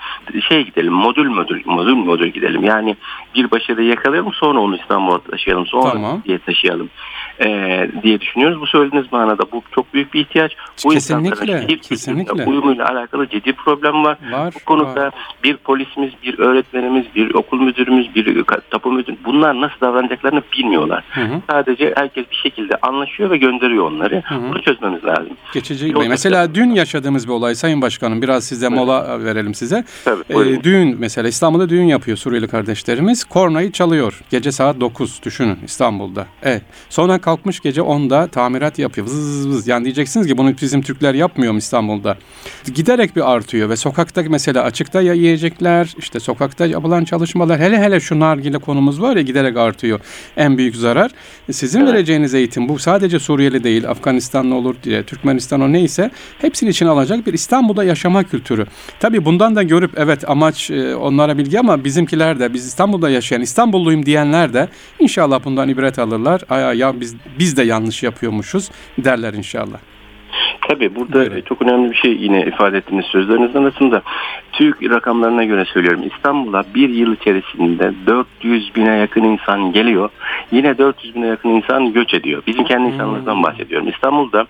şey 0.50 0.66
gidelim 0.66 0.94
modül 0.94 1.30
modül 1.30 1.62
modül 1.66 1.94
modül 1.94 2.28
gidelim. 2.28 2.64
Yani 2.64 2.96
bir 3.36 3.52
başarıyı 3.52 3.90
yakalayalım 3.90 4.34
sonra 4.34 4.60
onu 4.60 4.76
İstanbul'a 4.76 5.20
taşıyalım. 5.20 5.68
Sonra 5.68 5.92
Tamam. 5.92 6.22
diye 6.26 6.40
taşıyalım 6.40 6.90
ee, 7.46 7.90
diye 8.04 8.22
düşünüyoruz. 8.22 8.62
Bu 8.62 8.68
söylediğiniz 8.68 9.12
manada 9.12 9.44
bu 9.52 9.64
çok 9.72 9.94
büyük 9.94 10.14
bir 10.14 10.20
ihtiyaç. 10.20 10.52
Bu 10.86 10.90
Kesinlikle, 10.90 11.46
şehir 11.46 11.78
kesinlikle. 11.78 12.46
uyumuyla 12.46 12.90
alakalı 12.90 13.30
ciddi 13.30 13.54
problem 13.54 14.04
var. 14.04 14.18
Var, 14.32 14.54
Bu 14.56 14.66
konuda 14.66 15.02
var. 15.02 15.14
bir 15.44 15.58
polisimiz, 15.58 16.12
bir 16.24 16.40
öğretmenimiz, 16.40 17.06
bir 17.16 17.34
okul 17.34 17.60
müdürümüz, 17.60 18.16
bir 18.16 18.26
tapu 18.72 18.92
müdürü 18.92 19.16
bunlar 19.26 19.62
nasıl 19.62 19.82
davranacaklarını 19.82 20.42
bilmiyorlar. 20.58 21.04
Hı 21.12 21.22
hı. 21.22 21.42
Sadece 21.50 21.94
herkes 21.98 22.26
bir 22.32 22.36
şekilde 22.36 22.76
anlaşıyor 22.82 23.30
ve 23.30 23.38
gönderiyor 23.38 23.92
onları. 23.92 24.24
Hı 24.26 24.36
hı. 24.36 24.42
Bunu 24.50 24.62
çözmemiz 24.62 25.04
lazım. 25.06 25.30
Geçici. 25.54 25.88
Yok, 25.90 26.04
Mesela 26.10 26.56
dün 26.56 26.70
yaşadığımız 26.72 27.28
bir 27.28 27.34
olay 27.34 27.56
Sayın 27.56 27.82
Başkanım. 27.82 28.22
Biraz 28.22 28.44
size 28.44 28.70
mola 28.70 29.24
verelim 29.24 29.54
size. 29.54 29.84
Tabii, 30.06 30.24
Ee, 30.30 30.64
düğün 30.64 30.96
mesela 31.00 31.28
İstanbul'da 31.28 31.70
düğün 31.70 31.84
yapıyor 31.86 32.18
Suriyeli 32.18 32.48
kardeşlerimiz. 32.48 33.24
Kornayı 33.24 33.72
çalıyor. 33.72 34.22
Gece 34.30 34.52
saat 34.52 34.80
9 34.80 35.24
düşünün 35.24 35.58
İstanbul'da. 35.66 36.26
Evet. 36.44 36.62
Sonra 36.90 37.18
kalkmış 37.22 37.60
gece 37.60 37.82
10'da 37.82 38.28
tamirat 38.28 38.80
yapıyor. 38.80 39.08
Vız 39.08 39.16
vız 39.16 39.50
vız. 39.50 39.68
Yani 39.68 39.84
diyeceksiniz 39.84 40.28
ki 40.28 40.38
bunu 40.38 40.54
bizim 40.62 40.82
Türkler 40.82 41.14
yapmıyor 41.14 41.52
mu 41.52 41.58
İstanbul'da? 41.58 42.18
Giderek 42.76 43.16
bir 43.16 43.32
artıyor 43.32 43.70
ve 43.70 43.76
sokakta 43.76 44.24
mesela 44.30 44.64
açıkta 44.64 45.02
yiyecekler, 45.02 45.94
işte 45.98 46.20
sokakta 46.20 46.66
yapılan 46.66 47.04
çalışmalar 47.04 47.60
hele 47.60 47.78
hele 47.78 48.00
şu 48.00 48.20
nargile 48.20 48.53
konumuz 48.58 49.02
var 49.02 49.16
ya 49.16 49.22
giderek 49.22 49.58
artıyor. 49.58 50.00
En 50.38 50.58
büyük 50.58 50.76
zarar. 50.76 51.12
Sizin 51.52 51.80
Evet. 51.82 51.94
vereceğiniz 51.94 52.34
eğitim 52.34 52.70
bu 52.70 52.80
sadece 52.80 53.20
Suriyeli 53.20 53.64
değil, 53.64 53.90
Afganistanlı 53.90 54.56
olur 54.56 54.76
diye, 54.84 55.04
Türkmenistan 55.04 55.62
o 55.62 55.72
neyse 55.72 56.12
hepsini 56.42 56.70
için 56.70 56.86
alacak 56.88 57.26
bir 57.28 57.34
İstanbul'da 57.34 57.84
yaşama 57.84 58.24
kültürü. 58.24 58.66
Tabii 59.00 59.26
bundan 59.26 59.56
da 59.56 59.64
görüp 59.64 59.92
evet 59.98 60.30
amaç 60.30 60.72
e, 60.72 60.96
onlara 60.96 61.38
bilgi 61.38 61.60
ama 61.60 61.84
bizimkiler 61.84 62.40
de 62.40 62.54
biz 62.54 62.66
İstanbul'da 62.66 63.10
yaşayan 63.10 63.42
İstanbulluyum 63.42 64.06
diyenler 64.06 64.54
de 64.54 64.68
inşallah 65.00 65.46
bundan 65.46 65.70
ibret 65.70 66.00
alırlar. 66.00 66.42
Aya 66.50 66.74
ya 66.74 67.00
biz 67.00 67.16
biz 67.40 67.58
de 67.58 67.64
yanlış 67.64 68.04
yapıyormuşuz 68.04 68.70
derler 68.98 69.34
inşallah. 69.34 69.78
Tabii 70.74 70.96
burada 70.96 71.14
Buyurun. 71.20 71.42
çok 71.42 71.62
önemli 71.62 71.92
bir 71.92 71.96
şey 71.96 72.12
yine 72.18 72.42
ifade 72.46 72.78
ettiğiniz 72.78 73.06
sözlerinizin 73.06 73.64
arasında. 73.64 74.02
TÜİK 74.52 74.76
rakamlarına 74.92 75.44
göre 75.44 75.66
söylüyorum. 75.66 76.02
İstanbul'a 76.16 76.64
bir 76.76 76.90
yıl 76.90 77.14
içerisinde 77.14 77.94
400 78.08 78.76
bine 78.76 78.96
yakın 78.96 79.24
insan 79.24 79.72
geliyor. 79.72 80.10
Yine 80.52 80.78
400 80.78 81.16
bine 81.16 81.26
yakın 81.28 81.50
insan 81.50 81.94
göç 81.94 82.14
ediyor. 82.14 82.44
Bizim 82.48 82.64
kendi 82.64 82.86
Hmm. 82.86 82.94
insanlarımızdan 82.94 83.44
bahsediyorum. 83.44 83.88
İstanbul'da 83.90 84.46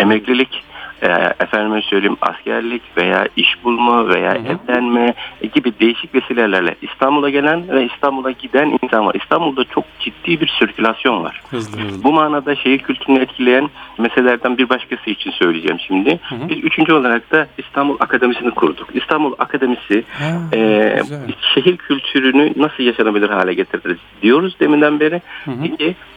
emeklilik, 0.00 0.62
e, 1.02 1.08
efendime 1.40 1.82
söyleyeyim 1.82 2.16
askerlik 2.22 2.82
veya 2.96 3.28
iş 3.36 3.64
bulma 3.64 4.08
veya 4.08 4.34
Hı 4.34 4.38
hı. 4.38 4.58
evlenme 4.68 5.14
gibi 5.54 5.72
değişik 5.80 6.14
vesilelerle 6.14 6.74
İstanbul'a 6.82 7.30
gelen 7.30 7.68
ve 7.68 7.84
İstanbul'a 7.94 8.30
giden 8.30 8.78
insan 8.82 9.06
var. 9.06 9.14
İstanbul'da 9.14 9.64
çok 9.64 9.84
ciddi 10.00 10.40
bir 10.40 10.52
sirkülasyon 10.58 11.24
var. 11.24 11.40
Hızlı 11.50 11.80
hızlı. 11.80 12.04
Bu 12.04 12.12
manada 12.12 12.54
şehir 12.56 12.78
kültürünü 12.78 13.18
etkileyen 13.18 13.70
meselelerden 13.98 14.58
bir 14.58 14.68
başkası 14.68 15.10
için 15.10 15.30
söyleyeceğim 15.30 15.80
şimdi. 15.80 16.18
Hı 16.22 16.34
hı. 16.34 16.48
Biz 16.48 16.64
üçüncü 16.64 16.92
olarak 16.92 17.30
da 17.32 17.46
İstanbul 17.58 17.96
Akademisi'ni 18.00 18.50
kurduk. 18.50 18.88
İstanbul 18.94 19.32
Akademisi 19.38 20.04
Ha, 20.18 20.56
e, 20.56 20.96
güzel. 21.02 21.20
şehir 21.54 21.76
kültürünü 21.76 22.52
nasıl 22.56 22.82
yaşanabilir 22.82 23.30
hale 23.30 23.54
getiririz 23.54 23.98
diyoruz 24.22 24.56
deminden 24.60 25.00
beri. 25.00 25.22
Hı 25.44 25.50
hı. 25.50 25.62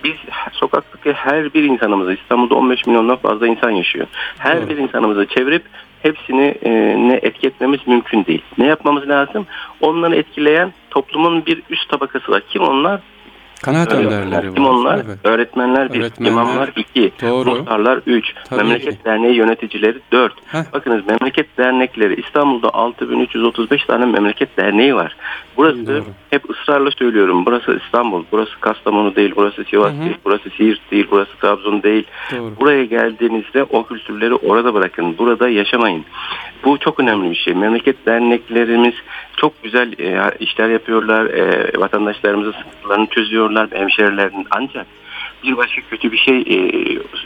Biz 0.03 0.13
sokaktaki 0.51 1.13
her 1.13 1.53
bir 1.53 1.63
insanımızı 1.63 2.13
İstanbul'da 2.13 2.55
15 2.55 2.85
milyondan 2.87 3.15
fazla 3.15 3.47
insan 3.47 3.69
yaşıyor. 3.69 4.07
Her 4.37 4.61
Doğru. 4.61 4.69
bir 4.69 4.74
insanımızı 4.77 5.25
çevirip 5.25 5.63
hepsini 6.03 6.55
e, 6.63 6.71
ne 7.09 7.19
etki 7.21 7.47
etmemiz 7.47 7.87
mümkün 7.87 8.25
değil. 8.25 8.41
Ne 8.57 8.65
yapmamız 8.65 9.09
lazım? 9.09 9.47
Onları 9.81 10.15
etkileyen 10.15 10.73
toplumun 10.89 11.45
bir 11.45 11.63
üst 11.69 11.89
tabakası 11.89 12.31
var. 12.31 12.41
Kim 12.49 12.61
onlar? 12.61 13.01
Kanaat 13.65 13.93
önderleri 13.93 14.51
var. 14.51 14.57
onlar? 14.57 14.95
Evet. 15.05 15.17
Öğretmenler 15.23 15.93
bir, 15.93 16.01
Öğretmenler. 16.01 16.31
imamlar 16.31 16.71
iki, 16.75 17.11
Doğru. 17.21 17.49
muhtarlar 17.49 17.99
üç, 18.05 18.25
Tabii 18.49 18.63
memleket 18.63 18.97
ki. 18.97 19.05
derneği 19.05 19.35
yöneticileri 19.35 19.99
dört. 20.11 20.33
Heh. 20.47 20.73
Bakınız 20.73 21.01
memleket 21.07 21.57
dernekleri 21.57 22.21
İstanbul'da 22.21 22.69
6335 22.73 23.85
tane 23.85 24.05
memleket 24.05 24.57
derneği 24.57 24.95
var. 24.95 25.15
Burası 25.57 25.87
Doğru. 25.87 26.03
hep 26.29 26.49
ısrarla 26.49 26.91
söylüyorum. 26.91 27.45
Burası 27.45 27.79
İstanbul, 27.85 28.23
burası 28.31 28.59
Kastamonu 28.59 29.15
değil, 29.15 29.33
burası 29.35 29.63
Sivas 29.63 29.91
değil, 29.91 30.17
burası 30.25 30.49
Siirt 30.49 30.91
değil, 30.91 31.07
burası 31.11 31.31
Trabzon 31.41 31.83
değil. 31.83 32.03
Doğru. 32.31 32.51
Buraya 32.59 32.85
geldiğinizde 32.85 33.63
o 33.63 33.85
kültürleri 33.85 34.33
orada 34.35 34.73
bırakın. 34.73 35.17
Burada 35.17 35.49
yaşamayın. 35.49 36.05
Bu 36.65 36.77
çok 36.77 36.99
önemli 36.99 37.29
bir 37.31 37.35
şey. 37.35 37.53
Memleket 37.53 38.05
derneklerimiz 38.05 38.93
çok 39.37 39.63
güzel 39.63 39.99
e, 39.99 40.31
işler 40.39 40.69
yapıyorlar. 40.69 41.25
E, 41.25 41.71
vatandaşlarımızın 41.79 42.51
sıkıntılarını 42.51 43.07
çözüyorlar. 43.07 43.69
Hemşerilerin 43.71 44.47
ancak 44.51 44.85
bir 45.43 45.57
başka 45.57 45.81
kötü 45.81 46.11
bir 46.11 46.17
şey 46.17 46.39
e, 46.39 46.57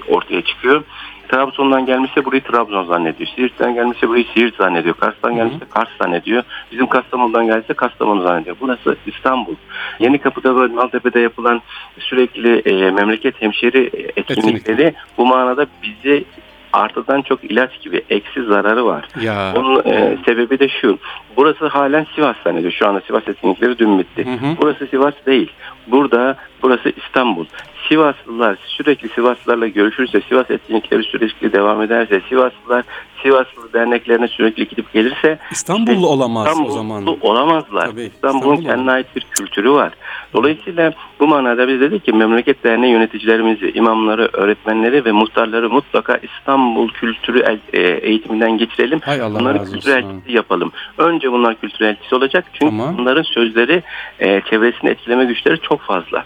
ortaya 0.07 0.41
çıkıyor. 0.41 0.83
Trabzon'dan 1.29 1.85
gelmişse 1.85 2.25
burayı 2.25 2.43
Trabzon 2.43 2.85
zannediyor. 2.85 3.29
Siirt'ten 3.35 3.73
gelmişse 3.73 4.09
burayı 4.09 4.25
Siirt 4.33 4.55
zannediyor. 4.55 4.95
Kars'tan 4.95 5.35
gelmişse 5.35 5.65
Kars 5.69 5.89
zannediyor. 6.01 6.43
Bizim 6.71 6.87
Kastamonu'dan 6.87 7.45
gelse 7.45 7.73
Kastamonu 7.73 8.21
zannediyor. 8.21 8.55
Burası 8.61 8.97
İstanbul. 9.05 9.55
Yeni 9.99 10.17
Kapı'da 10.17 10.61
ve 10.61 10.67
Maltepe'de 10.67 11.19
yapılan 11.19 11.61
sürekli 11.99 12.59
e, 12.59 12.91
memleket 12.91 13.41
hemşeri 13.41 13.89
etkinlikleri 14.17 14.93
bu 15.17 15.25
manada 15.25 15.67
bize 15.83 16.23
artıdan 16.73 17.21
çok 17.21 17.43
ilaç 17.43 17.81
gibi 17.81 18.01
eksi 18.09 18.43
zararı 18.43 18.85
var. 18.85 19.07
Ya. 19.21 19.53
Onun 19.55 19.83
e, 19.85 20.17
sebebi 20.25 20.59
de 20.59 20.69
şu. 20.69 20.97
Burası 21.37 21.67
halen 21.67 22.05
Sivas 22.15 22.35
zannediyor. 22.43 22.71
Şu 22.71 22.87
anda 22.87 23.01
Sivas 23.01 23.27
etkinlikleri 23.27 23.79
dün 23.79 23.99
bitti. 23.99 24.25
Hı 24.25 24.31
hı. 24.31 24.55
Burası 24.61 24.87
Sivas 24.87 25.13
değil. 25.25 25.51
Burada 25.87 26.35
burası 26.63 26.93
İstanbul. 27.05 27.45
Sivaslılar 27.89 28.57
sürekli 28.65 29.09
Sivaslılarla 29.09 29.67
görüşürse, 29.67 30.21
Sivas 30.29 30.51
etkinlikleri 30.51 31.03
sürekli 31.03 31.53
devam 31.53 31.81
ederse, 31.81 32.21
Sivaslılar 32.29 32.83
Sivaslı 33.23 33.73
derneklerine 33.73 34.27
sürekli 34.27 34.67
gidip 34.67 34.93
gelirse 34.93 35.39
İstanbullu 35.51 36.07
olamaz 36.07 36.47
o 36.47 36.49
İstanbullu 36.49 36.73
zaman. 36.73 37.17
olamazlar. 37.21 37.85
Tabii, 37.85 38.01
İstanbul'un 38.01 38.39
İstanbul 38.39 38.65
kendine 38.65 38.91
ait 38.91 39.15
bir 39.15 39.21
kültürü 39.21 39.71
var. 39.71 39.93
Dolayısıyla 40.33 40.93
bu 41.19 41.27
manada 41.27 41.67
biz 41.67 41.81
dedik 41.81 42.05
ki 42.05 42.13
memleket 42.13 42.63
derneği 42.63 42.91
yöneticilerimizi, 42.91 43.71
imamları, 43.71 44.29
öğretmenleri 44.33 45.05
ve 45.05 45.11
muhtarları 45.11 45.69
mutlaka 45.69 46.19
İstanbul 46.23 46.89
kültürü 46.89 47.59
e, 47.73 47.81
eğitiminden 47.81 48.57
geçirelim. 48.57 48.99
Hay 48.99 49.21
Allah 49.21 49.39
Bunları 49.39 49.65
kültür 49.65 49.91
elçisi 49.91 50.31
yapalım. 50.31 50.71
Önce 50.97 51.31
bunlar 51.31 51.61
kültür 51.61 51.85
elçisi 51.85 52.15
olacak. 52.15 52.45
Çünkü 52.53 52.77
Tamam. 52.77 52.97
bunların 52.97 53.23
sözleri 53.23 53.83
e, 54.19 54.41
çevresini 54.41 54.89
etkileme 54.89 55.25
güçleri 55.25 55.59
çok 55.61 55.81
fazla. 55.81 56.25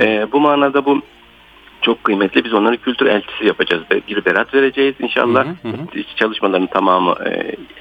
E, 0.00 0.26
bu 0.32 0.40
manada 0.40 0.84
bu 0.84 1.02
çok 1.82 2.04
kıymetli. 2.04 2.44
Biz 2.44 2.54
onları 2.54 2.76
kültür 2.76 3.06
elçisi 3.06 3.46
yapacağız. 3.46 3.82
Bir 4.08 4.24
berat 4.24 4.54
vereceğiz 4.54 4.94
inşallah. 5.00 5.44
Hı 5.44 5.68
hı, 5.68 5.68
hı. 5.68 6.02
Çalışmaların 6.16 6.66
tamamı 6.66 7.14
e, 7.24 7.30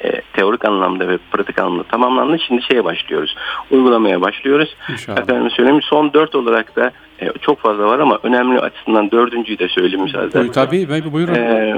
e, 0.07 0.21
teorik 0.33 0.65
anlamda 0.65 1.07
ve 1.07 1.17
pratik 1.31 1.59
anlamda 1.59 1.83
tamamlandı. 1.83 2.39
Şimdi 2.47 2.61
şeye 2.61 2.83
başlıyoruz. 2.85 3.35
Uygulamaya 3.71 4.21
başlıyoruz. 4.21 4.75
İnşallah. 4.89 5.17
Efendim 5.17 5.51
söyleyeyim 5.51 5.81
son 5.81 6.13
dört 6.13 6.35
olarak 6.35 6.75
da 6.75 6.91
e, 7.21 7.31
çok 7.41 7.59
fazla 7.59 7.85
var 7.85 7.99
ama 7.99 8.19
önemli 8.23 8.59
açısından 8.59 9.11
dördüncüyü 9.11 9.59
de 9.59 9.67
söyleyeyim 9.67 10.03
müsaade 10.03 10.33
Buyur, 10.33 10.45
edersen. 10.45 10.65
tabii 10.65 10.89
bey, 10.89 11.13
buyurun. 11.13 11.33
E, 11.33 11.75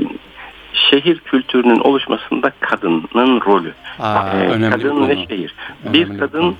şehir 0.73 1.19
kültürünün 1.19 1.79
oluşmasında 1.79 2.51
kadının 2.59 3.41
rolü. 3.45 3.73
Aa, 3.99 4.27
Ee, 4.33 4.47
önemli 4.47 4.69
kadın 4.75 4.89
konu. 4.89 5.07
ve 5.07 5.15
şehir. 5.29 5.55
Önemli 5.83 5.93
Bir 5.93 6.13
bir 6.13 6.17
kadın 6.19 6.55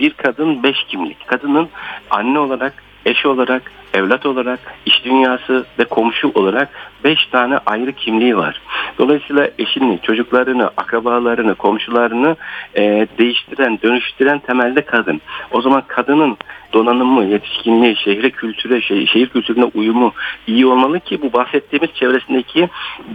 bir 0.00 0.10
kadın 0.14 0.62
beş 0.62 0.84
kimlik. 0.88 1.26
Kadının 1.26 1.68
anne 2.10 2.38
olarak, 2.38 2.74
eş 3.04 3.26
olarak, 3.26 3.72
evlat 3.94 4.26
olarak, 4.26 4.60
iş 4.86 5.04
dünyası 5.04 5.66
ve 5.78 5.84
komşu 5.84 6.32
olarak 6.34 6.68
beş 7.04 7.26
tane 7.26 7.58
ayrı 7.66 7.92
kimliği 7.92 8.36
var. 8.36 8.60
Dolayısıyla 8.98 9.48
eşini, 9.58 9.98
çocuklarını, 10.02 10.70
akrabalarını, 10.76 11.54
komşularını 11.54 12.36
e, 12.76 13.06
değiştiren, 13.18 13.78
dönüştüren 13.82 14.38
temelde 14.38 14.82
kadın. 14.82 15.20
O 15.52 15.60
zaman 15.60 15.82
kadının 15.86 16.36
donanımı, 16.72 17.24
yetişkinliği, 17.24 17.96
şehre 17.96 18.30
kültüre, 18.30 18.80
şey, 18.80 19.06
şehir 19.06 19.28
kültürüne 19.28 19.64
uyumu 19.64 20.12
iyi 20.46 20.66
olmalı 20.66 21.00
ki 21.00 21.22
bu 21.22 21.32
bahsettiğimiz 21.32 21.90
çevresindeki 21.94 22.68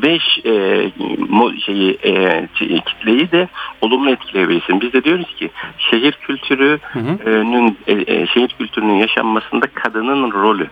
beş 0.04 0.24
e, 0.46 0.50
mo- 1.30 1.62
şeyi 1.62 1.98
e, 2.04 2.48
kitleyi 2.86 3.32
de 3.32 3.48
olumlu 3.82 4.12
etkileyebilsin. 4.12 4.82
Biz 4.82 4.94
de 4.94 5.04
diyoruz 5.04 5.36
ki 5.36 5.50
şehir 5.78 6.12
kültürünün 6.12 7.78
e, 7.88 7.94
e, 7.94 8.28
şehir 8.28 8.48
kültürünün 8.48 8.94
yaşanmasında 8.94 9.66
kadının 9.74 10.32
rolü. 10.32 10.69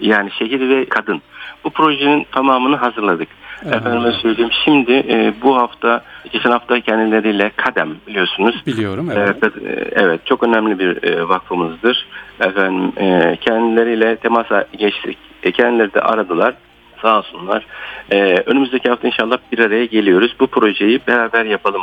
Yani 0.00 0.30
şehir 0.38 0.68
ve 0.68 0.84
kadın. 0.84 1.22
Bu 1.64 1.70
projenin 1.70 2.26
tamamını 2.32 2.76
hazırladık. 2.76 3.28
Evet. 3.64 3.74
Efendime 3.74 4.12
söyleyeyim 4.12 4.50
şimdi 4.64 4.92
e, 4.92 5.34
bu 5.42 5.56
hafta, 5.56 6.04
geçen 6.32 6.50
hafta 6.50 6.80
kendileriyle 6.80 7.50
Kadem 7.56 7.96
biliyorsunuz. 8.06 8.66
Biliyorum 8.66 9.10
evet. 9.16 9.36
Evet, 9.42 9.56
e, 9.66 9.90
evet 9.92 10.26
çok 10.26 10.42
önemli 10.42 10.78
bir 10.78 11.02
e, 11.02 11.28
vakfımızdır. 11.28 12.06
Efendim 12.40 12.92
e, 12.96 13.36
kendileriyle 13.40 14.16
temasa 14.16 14.64
geçtik. 14.78 15.18
E, 15.42 15.52
kendileri 15.52 15.94
de 15.94 16.00
aradılar. 16.00 16.54
Sağ 17.02 17.18
olsunlar. 17.18 17.66
E, 18.10 18.42
önümüzdeki 18.46 18.88
hafta 18.88 19.06
inşallah 19.08 19.36
bir 19.52 19.58
araya 19.58 19.84
geliyoruz. 19.84 20.36
Bu 20.40 20.46
projeyi 20.46 21.00
beraber 21.06 21.44
yapalım 21.44 21.82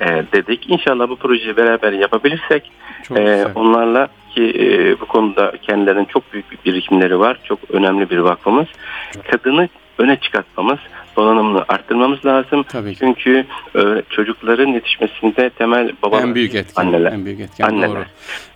e, 0.00 0.06
dedik. 0.32 0.70
İnşallah 0.70 1.08
bu 1.08 1.16
projeyi 1.16 1.56
beraber 1.56 1.92
yapabilirsek 1.92 2.70
Çok 3.02 3.18
e, 3.18 3.20
güzel. 3.22 3.52
onlarla 3.54 4.08
ki 4.34 4.52
e, 4.58 5.00
bu 5.00 5.06
konuda 5.06 5.52
kendilerinin 5.62 6.04
çok 6.04 6.32
büyük 6.32 6.50
bir 6.50 6.58
birikimleri 6.64 7.18
var. 7.18 7.38
Çok 7.44 7.58
önemli 7.70 8.10
bir 8.10 8.18
vakfımız. 8.18 8.66
Kadını 9.30 9.68
öne 9.98 10.16
çıkartmamız, 10.16 10.78
donanımını 11.16 11.64
arttırmamız 11.68 12.26
lazım. 12.26 12.62
Tabii 12.62 12.92
ki. 12.92 12.98
Çünkü 12.98 13.44
e, 13.76 13.80
çocukların 14.10 14.66
yetişmesinde 14.68 15.50
temel 15.50 15.92
babalar, 16.02 16.22
En 16.22 16.34
büyük 16.34 16.54
etken. 16.54 16.82
anneler. 16.86 17.12
En 17.12 17.24
büyük 17.24 17.40
etken. 17.40 17.64
Anneler. 17.64 18.06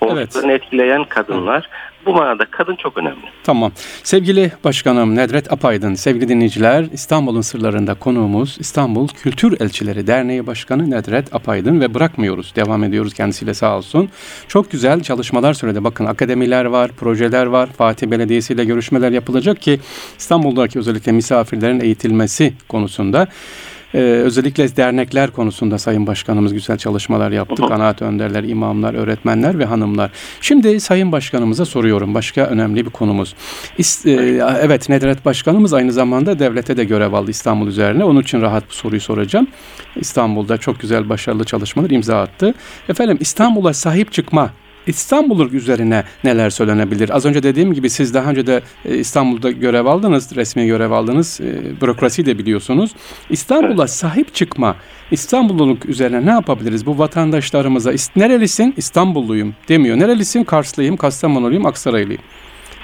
Doğru. 0.02 0.14
Çocuklarını 0.14 0.52
etkileyen 0.52 1.04
kadınlar. 1.04 1.68
Bu 2.06 2.12
manada 2.14 2.44
kadın 2.50 2.76
çok 2.76 2.98
önemli. 2.98 3.24
Tamam. 3.44 3.72
Sevgili 4.02 4.52
Başkanım 4.64 5.16
Nedret 5.16 5.52
Apaydın, 5.52 5.94
sevgili 5.94 6.28
dinleyiciler, 6.28 6.84
İstanbul'un 6.92 7.40
sırlarında 7.40 7.94
konuğumuz 7.94 8.56
İstanbul 8.60 9.08
Kültür 9.08 9.60
Elçileri 9.60 10.06
Derneği 10.06 10.46
Başkanı 10.46 10.90
Nedret 10.90 11.34
Apaydın 11.34 11.80
ve 11.80 11.94
bırakmıyoruz. 11.94 12.52
Devam 12.56 12.84
ediyoruz 12.84 13.14
kendisiyle 13.14 13.54
sağ 13.54 13.76
olsun. 13.76 14.08
Çok 14.48 14.70
güzel 14.70 15.00
çalışmalar 15.00 15.54
söyledi. 15.54 15.84
Bakın 15.84 16.06
akademiler 16.06 16.64
var, 16.64 16.90
projeler 16.92 17.46
var. 17.46 17.68
Fatih 17.78 18.06
Belediyesi 18.06 18.52
ile 18.52 18.64
görüşmeler 18.64 19.10
yapılacak 19.10 19.62
ki 19.62 19.80
İstanbul'daki 20.18 20.78
özellikle 20.78 21.12
misafirlerin 21.12 21.80
eğitilmesi 21.80 22.52
konusunda 22.68 23.28
ee, 23.94 23.98
özellikle 23.98 24.76
dernekler 24.76 25.30
konusunda 25.30 25.78
Sayın 25.78 26.06
Başkanımız 26.06 26.52
güzel 26.52 26.78
çalışmalar 26.78 27.30
yaptı. 27.30 27.62
Kanaat 27.68 28.02
önderler, 28.02 28.44
imamlar, 28.44 28.94
öğretmenler 28.94 29.58
ve 29.58 29.64
hanımlar. 29.64 30.10
Şimdi 30.40 30.80
Sayın 30.80 31.12
Başkanımıza 31.12 31.64
soruyorum. 31.64 32.14
Başka 32.14 32.40
önemli 32.40 32.86
bir 32.86 32.90
konumuz. 32.90 33.34
İs- 33.78 34.10
e, 34.10 34.56
evet 34.60 34.88
Nedret 34.88 35.24
Başkanımız 35.24 35.74
aynı 35.74 35.92
zamanda 35.92 36.38
devlete 36.38 36.76
de 36.76 36.84
görev 36.84 37.12
aldı 37.12 37.30
İstanbul 37.30 37.66
üzerine. 37.66 38.04
Onun 38.04 38.20
için 38.22 38.40
rahat 38.40 38.64
bu 38.70 38.74
soruyu 38.74 39.00
soracağım. 39.00 39.46
İstanbul'da 39.96 40.58
çok 40.58 40.80
güzel 40.80 41.08
başarılı 41.08 41.44
çalışmalar 41.44 41.90
imza 41.90 42.20
attı. 42.20 42.54
Efendim 42.88 43.16
İstanbul'a 43.20 43.74
sahip 43.74 44.12
çıkma 44.12 44.50
İstanbul 44.86 45.52
üzerine 45.52 46.04
neler 46.24 46.50
söylenebilir? 46.50 47.16
Az 47.16 47.24
önce 47.24 47.42
dediğim 47.42 47.74
gibi 47.74 47.90
siz 47.90 48.14
daha 48.14 48.30
önce 48.30 48.46
de 48.46 48.62
e, 48.84 48.96
İstanbul'da 48.98 49.50
görev 49.50 49.86
aldınız, 49.86 50.36
resmi 50.36 50.66
görev 50.66 50.90
aldınız, 50.90 51.40
e, 51.40 51.80
bürokrasi 51.80 52.26
de 52.26 52.38
biliyorsunuz. 52.38 52.90
İstanbul'a 53.30 53.86
sahip 53.86 54.34
çıkma, 54.34 54.76
İstanbulluluk 55.10 55.86
üzerine 55.86 56.26
ne 56.26 56.30
yapabiliriz? 56.30 56.86
Bu 56.86 56.98
vatandaşlarımıza 56.98 57.92
nerelisin? 58.16 58.74
İstanbulluyum 58.76 59.54
demiyor. 59.68 59.98
Nerelisin? 59.98 60.44
Karslıyım, 60.44 60.96
Kastamonuluyum, 60.96 61.66
Aksaraylıyım. 61.66 62.22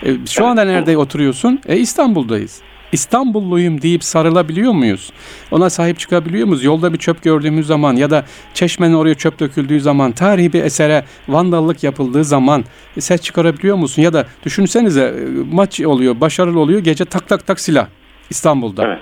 E, 0.03 0.27
şu 0.27 0.47
anda 0.47 0.65
nerede 0.65 0.97
oturuyorsun? 0.97 1.61
E, 1.69 1.77
İstanbul'dayız. 1.79 2.61
İstanbulluyum 2.93 3.83
deyip 3.83 4.05
sarılabiliyor 4.05 4.73
muyuz? 4.73 5.13
Ona 5.51 5.71
sahip 5.71 5.99
çıkabiliyor 5.99 6.47
muyuz? 6.47 6.65
Yolda 6.65 6.93
bir 6.93 6.99
çöp 6.99 7.23
gördüğümüz 7.23 7.67
zaman 7.67 7.97
ya 7.97 8.11
da 8.11 8.25
çeşmenin 8.55 8.95
oraya 8.95 9.15
çöp 9.15 9.41
döküldüğü 9.41 9.81
zaman, 9.81 10.13
tarihi 10.13 10.53
bir 10.53 10.65
esere 10.65 11.05
vandallık 11.29 11.85
yapıldığı 11.85 12.25
zaman 12.25 12.65
ses 12.99 13.23
çıkarabiliyor 13.23 13.77
musun? 13.77 14.03
Ya 14.03 14.13
da 14.13 14.27
düşünsenize 14.45 15.03
e, 15.03 15.55
maç 15.55 15.81
oluyor, 15.81 16.21
başarılı 16.21 16.61
oluyor, 16.61 16.81
gece 16.81 17.05
tak 17.05 17.29
tak 17.29 17.47
tak 17.47 17.61
silah 17.61 17.87
İstanbul'da. 18.31 18.87
Evet. 18.87 18.99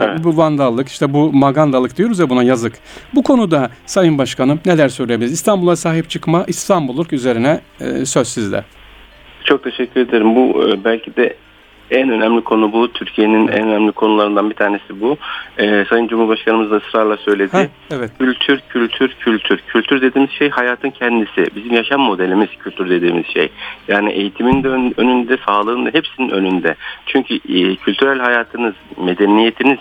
Evet. 0.00 0.24
Bu 0.24 0.36
vandallık, 0.36 0.88
işte 0.88 1.12
bu 1.12 1.32
magandalık 1.32 1.98
diyoruz 1.98 2.18
ya 2.18 2.30
buna 2.30 2.42
yazık. 2.42 2.72
Bu 3.14 3.22
konuda 3.22 3.70
Sayın 3.86 4.18
Başkanım 4.18 4.60
neler 4.66 4.88
söyleyebiliriz? 4.88 5.32
İstanbul'a 5.32 5.76
sahip 5.76 6.10
çıkma, 6.10 6.44
İstanbulluk 6.48 7.12
üzerine 7.12 7.60
e, 7.80 8.04
söz 8.04 8.28
sizde. 8.28 8.64
Çok 9.44 9.64
teşekkür 9.64 10.00
ederim. 10.00 10.36
Bu 10.36 10.68
e, 10.68 10.84
belki 10.84 11.16
de 11.16 11.36
en 11.90 12.10
önemli 12.10 12.40
konu 12.40 12.72
bu. 12.72 12.92
Türkiye'nin 12.92 13.48
en 13.48 13.62
önemli 13.68 13.92
konularından 13.92 14.50
bir 14.50 14.54
tanesi 14.54 15.00
bu. 15.00 15.16
E, 15.58 15.84
Sayın 15.84 16.08
Cumhurbaşkanımız 16.08 16.70
da 16.70 16.76
ısrarla 16.76 17.16
söyledi. 17.16 17.52
Heh, 17.52 17.66
evet. 17.90 18.10
Kültür, 18.18 18.60
kültür, 18.68 19.08
kültür. 19.20 19.58
Kültür 19.68 20.02
dediğimiz 20.02 20.30
şey 20.30 20.50
hayatın 20.50 20.90
kendisi. 20.90 21.46
Bizim 21.56 21.72
yaşam 21.72 22.00
modelimiz 22.00 22.48
kültür 22.58 22.90
dediğimiz 22.90 23.26
şey. 23.26 23.48
Yani 23.88 24.12
eğitimin 24.12 24.64
de 24.64 24.68
ön- 24.68 24.94
önünde, 24.96 25.36
sağlığın 25.46 25.86
da 25.86 25.90
hepsinin 25.92 26.30
önünde. 26.30 26.74
Çünkü 27.06 27.34
e, 27.34 27.76
kültürel 27.76 28.18
hayatınız, 28.18 28.74
medeniyetiniz 28.96 29.78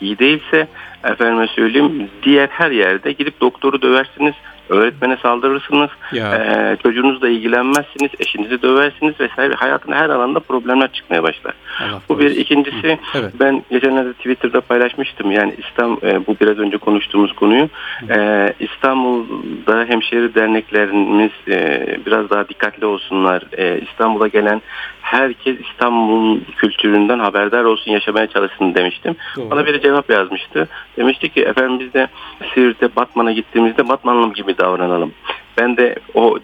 iyi 0.00 0.18
değilse 0.18 0.68
efendime 1.04 1.46
söyleyeyim 1.46 2.08
diğer 2.22 2.48
her 2.48 2.70
yerde 2.70 3.12
gidip 3.12 3.40
doktoru 3.40 3.82
döversiniz, 3.82 4.34
öğretmene 4.72 5.16
saldırırsınız, 5.22 5.90
Ya. 6.12 6.34
ee, 6.34 6.76
çocuğunuzla 6.82 7.28
ilgilenmezsiniz, 7.28 8.10
eşinizi 8.18 8.62
döversiniz 8.62 9.20
vesaire. 9.20 9.54
Hayatın 9.54 9.92
her 9.92 10.10
alanda 10.10 10.40
problemler 10.40 10.92
çıkmaya 10.92 11.22
başlar. 11.22 11.54
Allah 11.82 12.00
Bu 12.08 12.18
bir. 12.18 12.30
ikincisi 12.36 12.98
Evet. 13.14 13.32
ben 13.40 13.62
geçenlerde 13.70 14.12
Twitter'da 14.12 14.60
paylaşmıştım. 14.60 15.30
Yani 15.32 15.54
İstanbul, 15.58 16.06
e, 16.06 16.26
bu 16.26 16.36
biraz 16.40 16.58
önce 16.58 16.76
konuştuğumuz 16.78 17.32
konuyu. 17.32 17.68
Ee, 18.10 18.52
İstanbul'da 18.60 19.84
hemşehri 19.84 20.34
derneklerimiz 20.34 21.30
e, 21.48 21.86
biraz 22.06 22.30
daha 22.30 22.48
dikkatli 22.48 22.86
olsunlar. 22.86 23.42
Ee, 23.58 23.80
İstanbul'a 23.90 24.28
gelen 24.28 24.62
herkes 25.02 25.56
İstanbul 25.70 26.40
kültüründen 26.56 27.18
haberdar 27.18 27.64
olsun, 27.64 27.90
yaşamaya 27.90 28.26
çalışsın 28.26 28.74
demiştim. 28.74 29.16
Doğru. 29.36 29.50
Bana 29.50 29.66
biri 29.66 29.80
cevap 29.82 30.10
yazmıştı. 30.10 30.68
Demişti 30.96 31.28
ki 31.28 31.42
efendim 31.42 31.80
biz 31.80 31.94
de 31.94 32.08
Siirt'e 32.54 32.96
Batman'a 32.96 33.32
gittiğimizde 33.32 33.88
Batmanlı 33.88 34.32
gibi 34.34 34.58
davranalım. 34.62 35.12
Ben 35.58 35.76
de 35.76 35.94
o 36.14 36.38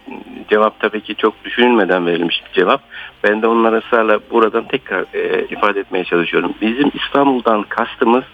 cevap 0.50 0.80
tabii 0.80 1.00
ki 1.00 1.14
çok 1.14 1.44
düşünülmeden 1.44 2.06
verilmiş 2.06 2.42
bir 2.46 2.52
cevap. 2.52 2.82
Ben 3.24 3.42
de 3.42 3.46
onlara 3.46 3.78
ısrarla 3.78 4.20
buradan 4.30 4.64
tekrar 4.64 5.04
e, 5.14 5.46
ifade 5.50 5.80
etmeye 5.80 6.04
çalışıyorum. 6.04 6.54
Bizim 6.60 6.90
İstanbul'dan 6.94 7.62
kastımız 7.62 8.24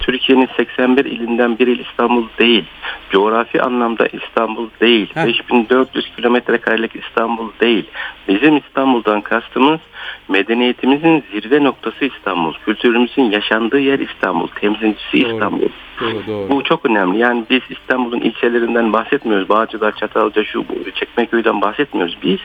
Türkiye'nin 0.00 0.48
81 0.56 1.04
ilinden 1.04 1.58
bir 1.58 1.66
il 1.66 1.78
İstanbul 1.78 2.26
değil. 2.38 2.64
Coğrafi 3.10 3.62
anlamda 3.62 4.06
İstanbul 4.06 4.68
değil. 4.80 5.10
Heh. 5.14 5.26
5400 5.26 6.10
kilometre 6.16 6.58
karelik 6.58 6.96
İstanbul 6.96 7.50
değil. 7.60 7.84
Bizim 8.28 8.56
İstanbul'dan 8.56 9.20
kastımız 9.20 9.80
medeniyetimizin 10.28 11.24
zirve 11.32 11.64
noktası 11.64 12.04
İstanbul. 12.04 12.54
Kültürümüzün 12.64 13.22
yaşandığı 13.22 13.78
yer 13.78 13.98
İstanbul. 13.98 14.48
Temsilcisi 14.48 15.22
Doğru. 15.22 15.32
İstanbul. 15.32 15.68
Doğru, 16.00 16.26
doğru. 16.26 16.50
Bu 16.50 16.64
çok 16.64 16.86
önemli. 16.86 17.18
Yani 17.18 17.44
biz 17.50 17.60
İstanbul'un 17.70 18.20
ilçelerinden 18.20 18.92
bahsetmiyoruz. 18.92 19.48
Bağcılar, 19.48 19.96
Çatalca, 19.96 20.44
şu 20.44 20.64
Çekmeköy'den 20.94 21.60
bahsetmiyoruz. 21.60 22.16
Biz 22.22 22.38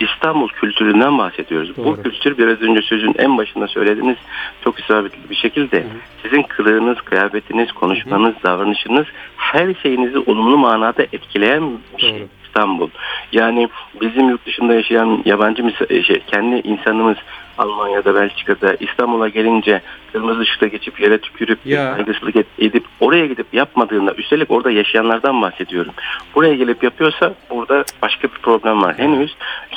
İstanbul 0.00 0.48
kültüründen 0.48 1.18
bahsediyoruz. 1.18 1.76
Doğru. 1.76 1.86
Bu 1.86 2.02
kültür 2.02 2.38
biraz 2.38 2.62
önce 2.62 2.82
sözün 2.82 3.14
en 3.18 3.38
başında 3.38 3.66
söylediğiniz 3.66 4.16
çok 4.64 4.80
isabetli 4.80 5.30
bir 5.30 5.36
şekilde 5.36 5.86
sizin 6.22 6.42
kılığınız, 6.42 7.00
kıyafetiniz, 7.00 7.72
konuşmanız, 7.72 8.34
davranışınız 8.44 9.06
her 9.36 9.74
şeyinizi 9.74 10.18
olumlu 10.18 10.58
manada 10.58 11.02
etkileyen 11.02 11.70
bir 11.96 12.02
şey. 12.02 12.20
Doğru. 12.20 12.37
İstanbul. 12.58 12.88
Yani 13.32 13.68
bizim 14.00 14.28
yurt 14.28 14.46
dışında 14.46 14.74
yaşayan 14.74 15.22
yabancı 15.24 15.62
mis- 15.62 16.04
şey, 16.06 16.20
kendi 16.26 16.56
insanımız 16.68 17.16
Almanya'da, 17.58 18.14
Belçika'da 18.14 18.74
İstanbul'a 18.80 19.28
gelince 19.28 19.80
kırmızı 20.12 20.40
ışıkta 20.40 20.66
geçip 20.66 21.00
yere 21.00 21.18
tükürüp 21.18 21.58
Ya. 21.64 21.94
saygısızlık 21.94 22.34
edip 22.58 22.84
oraya 23.00 23.26
gidip 23.26 23.46
yapmadığında 23.54 24.14
üstelik 24.14 24.50
orada 24.50 24.70
yaşayanlardan 24.70 25.42
bahsediyorum. 25.42 25.92
Buraya 26.34 26.54
gelip 26.54 26.82
yapıyorsa 26.82 27.34
burada 27.50 27.84
başka 28.02 28.22
bir 28.28 28.38
problem 28.42 28.82
var. 28.82 28.98
Henüz 28.98 29.36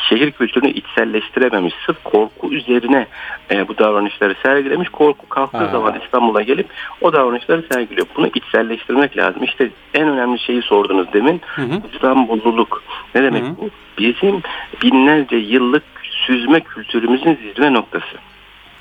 şehir 0.09 0.31
kültürünü 0.31 0.69
içselleştirememiş. 0.69 1.73
Sırf 1.85 2.03
korku 2.03 2.53
üzerine 2.53 3.07
e, 3.51 3.67
bu 3.67 3.77
davranışları 3.77 4.35
sergilemiş. 4.43 4.89
Korku 4.89 5.29
kalktığı 5.29 5.57
Ha. 5.57 5.67
zaman 5.71 5.95
İstanbul'a 6.05 6.41
gelip 6.41 6.67
o 7.01 7.13
davranışları 7.13 7.63
sergiliyor. 7.71 8.07
Bunu 8.17 8.27
içselleştirmek 8.35 9.17
lazım. 9.17 9.43
İşte 9.43 9.69
en 9.93 10.07
önemli 10.07 10.39
şeyi 10.39 10.61
sordunuz 10.61 11.13
demin. 11.13 11.41
Hı 11.55 11.61
hı. 11.61 11.81
İstanbulluluk. 11.93 12.70
Ne 13.15 13.23
demek 13.23 13.43
Hı 13.43 13.47
hı. 13.47 13.57
bu? 13.57 13.69
Bizim 13.97 14.41
binlerce 14.83 15.35
yıllık 15.35 15.83
süzme 16.01 16.59
kültürümüzün 16.59 17.35
zirve 17.35 17.73
noktası. 17.73 18.17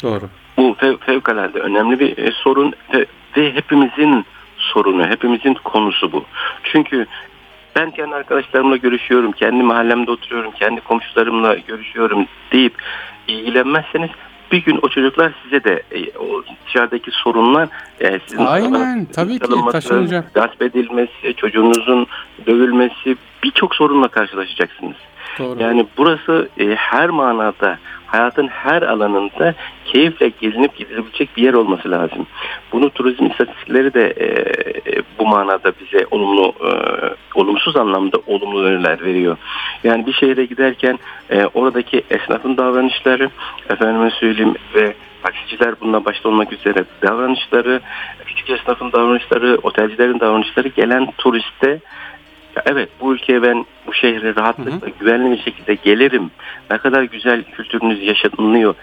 Doğru. 0.03 0.25
Bu 0.57 0.77
fev- 0.81 0.99
fevkalade 0.99 1.59
önemli 1.61 2.01
bir 2.01 2.19
e, 2.19 2.33
sorun 2.33 2.73
ve, 2.95 3.07
ve 3.37 3.55
hepimizin 3.55 4.25
sorunu, 4.57 5.07
hepimizin 5.07 5.55
konusu 5.55 6.13
bu. 6.13 6.25
Çünkü 6.63 7.07
ben 7.77 7.91
kendi 7.91 8.15
arkadaşlarımla 8.15 8.77
görüşüyorum, 8.77 9.33
kendi 9.33 9.63
mahallemde 9.63 10.11
oturuyorum, 10.11 10.51
kendi 10.51 10.81
komşularımla 10.81 11.55
görüşüyorum 11.55 12.27
deyip 12.53 12.75
ilgilenmezseniz 13.29 14.11
bir 14.53 14.65
gün 14.65 14.79
o 14.83 14.89
çocuklar 14.89 15.33
size 15.43 15.65
de 15.65 15.83
e, 15.93 16.19
o 16.19 16.43
dışarıdaki 16.67 17.11
sorunlar 17.11 17.69
e, 18.01 18.21
sizin 18.27 18.45
Aynen, 18.47 19.05
tabii 19.05 19.39
ki 19.39 19.49
taşınacak. 19.73 20.35
gasp 20.35 20.63
edilmesi, 20.63 21.35
çocuğunuzun 21.37 22.07
dövülmesi 22.47 23.17
birçok 23.43 23.75
sorunla 23.75 24.09
karşılaşacaksınız. 24.09 24.97
Doğru. 25.39 25.63
Yani 25.63 25.87
burası 25.97 26.49
e, 26.59 26.75
her 26.75 27.09
manada 27.09 27.79
hayatın 28.07 28.49
her 28.49 28.83
alanında 28.83 29.55
keyifle 29.85 30.33
gezinip 30.41 30.77
gidilebilecek 30.77 31.37
bir 31.37 31.43
yer 31.43 31.55
olması 31.55 31.91
lazım. 31.91 32.27
Bunu 32.73 32.91
turizm 32.91 33.27
istatistikleri 33.27 33.95
de 33.95 34.15
e, 34.21 35.03
bu 35.19 35.27
manada 35.27 35.73
bize 35.81 36.07
olumlu 36.11 36.55
e, 36.65 36.71
olumsuz 37.35 37.77
anlamda 37.77 38.19
olumlu 38.27 38.63
öneriler 38.63 39.05
veriyor. 39.05 39.37
Yani 39.85 40.07
bir 40.07 40.13
şehre 40.13 40.45
giderken 40.45 40.99
e, 41.31 41.45
oradaki 41.55 42.03
esnafın 42.11 42.57
davranışları 42.57 43.31
efendime 43.69 44.11
söyleyeyim 44.11 44.55
ve 44.75 44.95
taksiciler 45.23 45.75
bununla 45.81 46.05
başta 46.05 46.29
olmak 46.29 46.53
üzere 46.53 46.85
davranışları, 47.03 47.81
küçük 48.27 48.51
esnafın 48.51 48.93
davranışları, 48.93 49.59
otelcilerin 49.63 50.21
davranışları 50.21 50.69
gelen 50.69 51.13
turiste 51.19 51.81
evet 52.67 52.89
bu 53.01 53.15
ülkeye 53.15 53.43
ben 53.43 53.67
bu 53.87 53.95
şehre 53.95 54.35
rahatlıkla 54.37 54.87
hı 54.87 54.91
hı. 54.91 54.99
güvenli 55.01 55.31
bir 55.31 55.43
şekilde 55.43 55.75
gelirim. 55.75 56.31
Ne 56.71 56.79
kadar 56.79 57.03
güzel 57.03 57.43
kültürünüz 57.43 58.03
yaşanılıyor 58.03 58.75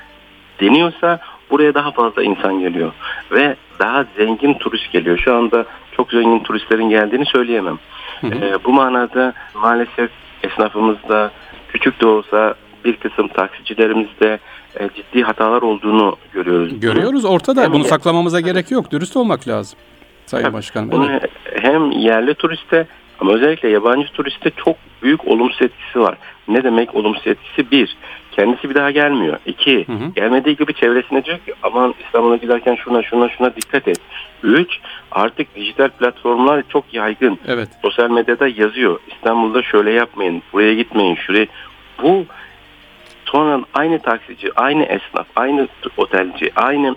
deniyorsa 0.60 1.20
buraya 1.50 1.74
daha 1.74 1.92
fazla 1.92 2.24
insan 2.24 2.60
geliyor 2.60 2.92
ve 3.32 3.56
daha 3.80 4.06
zengin 4.18 4.54
turist 4.54 4.92
geliyor. 4.92 5.18
Şu 5.18 5.36
anda 5.36 5.66
çok 5.92 6.12
zengin 6.12 6.40
turistlerin 6.40 6.90
geldiğini 6.90 7.26
söyleyemem. 7.26 7.80
Hı 8.22 8.28
hı. 8.28 8.46
Ee, 8.46 8.64
bu 8.64 8.74
manada 8.74 9.34
maalesef 9.54 10.10
esnafımızda 10.44 11.32
küçük 11.70 12.02
de 12.02 12.08
olsa 12.08 12.56
bir 12.86 12.96
kısım 12.96 13.28
taksicilerimizde 13.28 14.40
e, 14.80 14.90
ciddi 14.96 15.24
hatalar 15.24 15.62
olduğunu 15.62 16.16
görüyoruz. 16.34 16.80
Görüyoruz 16.80 17.26
ortada. 17.26 17.62
Hem 17.64 17.74
Bunu 17.74 17.84
saklamamıza 17.84 18.40
gerek 18.40 18.72
yok. 18.72 18.92
Dürüst 18.92 19.18
olmak 19.18 19.48
lazım. 19.48 19.80
Sayın 20.26 20.54
Başkanım. 20.54 20.92
Bunu 20.92 21.20
hem 21.62 21.92
yerli 21.92 22.34
turiste 22.34 22.88
ama 23.20 23.34
özellikle 23.34 23.70
yabancı 23.70 24.08
turiste 24.08 24.52
çok 24.66 24.76
büyük 25.02 25.28
olumsuz 25.28 25.62
etkisi 25.62 26.00
var. 26.00 26.18
Ne 26.48 26.64
demek 26.64 26.96
olumsuz 26.96 27.28
etkisi? 27.28 27.72
Bir, 27.72 27.98
kendisi 28.32 28.70
bir 28.70 28.76
daha 28.76 28.92
gelmiyor. 28.92 29.38
İki, 29.46 29.88
hı 29.88 29.92
hı. 29.92 30.12
gelmediği 30.16 30.56
gibi 30.56 30.74
çevresine 30.74 31.26
diyor 31.26 31.38
ki 31.38 31.54
aman 31.64 31.96
İstanbul'a 32.06 32.36
giderken 32.36 32.76
şuna 32.76 33.04
şuna 33.04 33.30
şuna 33.30 33.56
dikkat 33.56 33.88
et. 33.88 34.02
Üç, 34.44 34.80
artık 35.12 35.56
dijital 35.56 35.90
platformlar 35.90 36.64
çok 36.70 36.94
yaygın. 36.94 37.40
Evet. 37.48 37.70
Sosyal 37.82 38.10
medyada 38.10 38.48
yazıyor. 38.48 39.00
İstanbul'da 39.08 39.64
şöyle 39.64 39.92
yapmayın, 39.92 40.44
buraya 40.54 40.74
gitmeyin, 40.74 41.16
şuraya. 41.16 41.46
Bu 42.04 42.26
sonra 43.26 43.62
aynı 43.74 44.00
taksici, 44.00 44.52
aynı 44.56 44.84
esnaf, 44.84 45.28
aynı 45.36 45.68
otelci, 45.98 46.52
aynı 46.56 46.96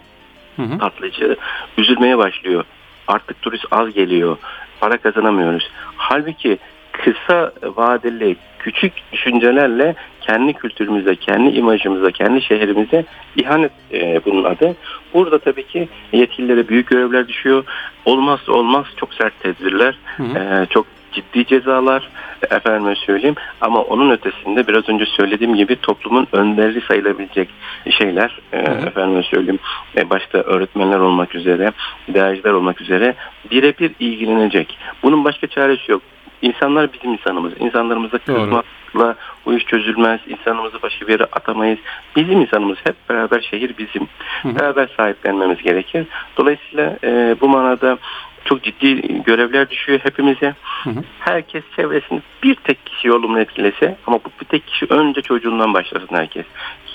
hı 0.57 0.63
hı. 0.63 0.79
tatlıcı 0.79 1.37
üzülmeye 1.79 2.19
başlıyor. 2.19 2.65
Artık 3.09 3.43
turist 3.43 3.65
az 3.71 3.93
geliyor 3.95 4.37
para 4.81 4.97
kazanamıyoruz. 4.99 5.71
Halbuki 5.97 6.59
kısa 6.93 7.53
vadeli 7.63 8.37
küçük 8.59 8.93
düşüncelerle 9.13 9.95
kendi 10.21 10.53
kültürümüze, 10.53 11.17
kendi 11.17 11.51
imajımıza, 11.51 12.11
kendi 12.11 12.43
şehrimize 12.43 13.05
ihanet 13.37 13.73
e, 13.93 14.21
bunun 14.25 14.45
adı. 14.45 14.77
Burada 15.15 15.39
tabii 15.39 15.67
ki 15.67 15.89
yetkililere 16.13 16.69
büyük 16.69 16.89
görevler 16.89 17.29
düşüyor. 17.29 17.65
Olmazsa 18.05 18.53
olmaz 18.53 18.87
çok 18.97 19.15
sert 19.15 19.41
tedbirler, 19.41 19.99
hı 20.17 20.23
hı. 20.23 20.39
E, 20.39 20.67
çok 20.67 20.87
ciddi 21.13 21.47
cezalar 21.47 22.11
efendime 22.51 22.95
söyleyeyim 22.95 23.37
ama 23.61 23.81
onun 23.81 24.11
ötesinde 24.11 24.67
biraz 24.67 24.89
önce 24.89 25.07
söylediğim 25.07 25.55
gibi 25.55 25.77
toplumun 25.77 26.27
önderli 26.33 26.81
sayılabilecek 26.81 27.49
şeyler 27.91 28.41
e, 28.53 28.59
efendime 28.59 29.23
söyleyeyim 29.23 29.59
e, 29.97 30.11
başta 30.11 30.39
öğretmenler 30.39 30.99
olmak 30.99 31.35
üzere 31.35 31.73
idareciler 32.09 32.53
olmak 32.53 32.81
üzere 32.81 33.15
birebir 33.51 33.91
ilgilenecek. 34.01 34.79
Bunun 35.03 35.25
başka 35.25 35.47
çaresi 35.47 35.93
yok. 35.93 36.03
İnsanlar 36.43 36.93
bizim 36.93 37.13
insanımız. 37.13 37.53
İnsanlarımıza 37.61 38.19
kızmakla 38.19 39.15
bu 39.47 39.55
iş 39.55 39.65
çözülmez. 39.65 40.21
İnsanımızı 40.27 40.83
başka 40.83 41.07
bir 41.07 41.13
yere 41.13 41.25
atamayız. 41.25 41.79
Bizim 42.17 42.41
insanımız 42.41 42.79
hep 42.85 42.97
beraber 43.09 43.41
şehir 43.41 43.75
bizim. 43.79 44.09
Hı. 44.43 44.59
Beraber 44.59 44.89
sahiplenmemiz 44.97 45.63
gerekir. 45.63 46.07
Dolayısıyla 46.37 46.97
e, 47.05 47.37
bu 47.41 47.49
manada 47.49 47.99
çok 48.45 48.63
ciddi 48.63 49.23
görevler 49.25 49.71
düşüyor 49.71 50.01
hepimize. 50.03 50.55
Hı 50.85 50.91
hı. 50.91 51.03
Herkes 51.21 51.65
çevresini 51.77 52.21
bir 52.43 52.55
tek 52.55 52.87
kişi 52.87 53.13
olumlu 53.13 53.41
etkilese 53.41 53.97
ama 54.07 54.19
bu 54.19 54.31
bir 54.41 54.47
tek 54.47 54.67
kişi 54.67 54.87
önce 54.87 55.23
çocuğundan 55.23 55.75
başlasın 55.75 56.17
herkes. 56.17 56.47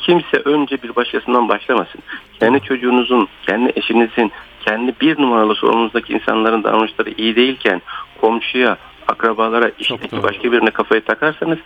Kimse 0.01 0.37
önce 0.37 0.83
bir 0.83 0.95
başkasından 0.95 1.49
başlamasın. 1.49 2.01
Kendi 2.39 2.61
çocuğunuzun, 2.61 3.27
kendi 3.47 3.71
eşinizin, 3.75 4.31
kendi 4.61 4.93
bir 5.01 5.21
numaralı 5.21 5.55
sorumuzdaki 5.55 6.13
insanların 6.13 6.63
davranışları 6.63 7.09
iyi 7.17 7.35
değilken 7.35 7.81
komşuya, 8.21 8.77
akrabalara, 9.07 9.71
işteki 9.79 10.23
başka 10.23 10.51
birine 10.51 10.71
kafayı 10.71 11.01
takarsanız 11.01 11.57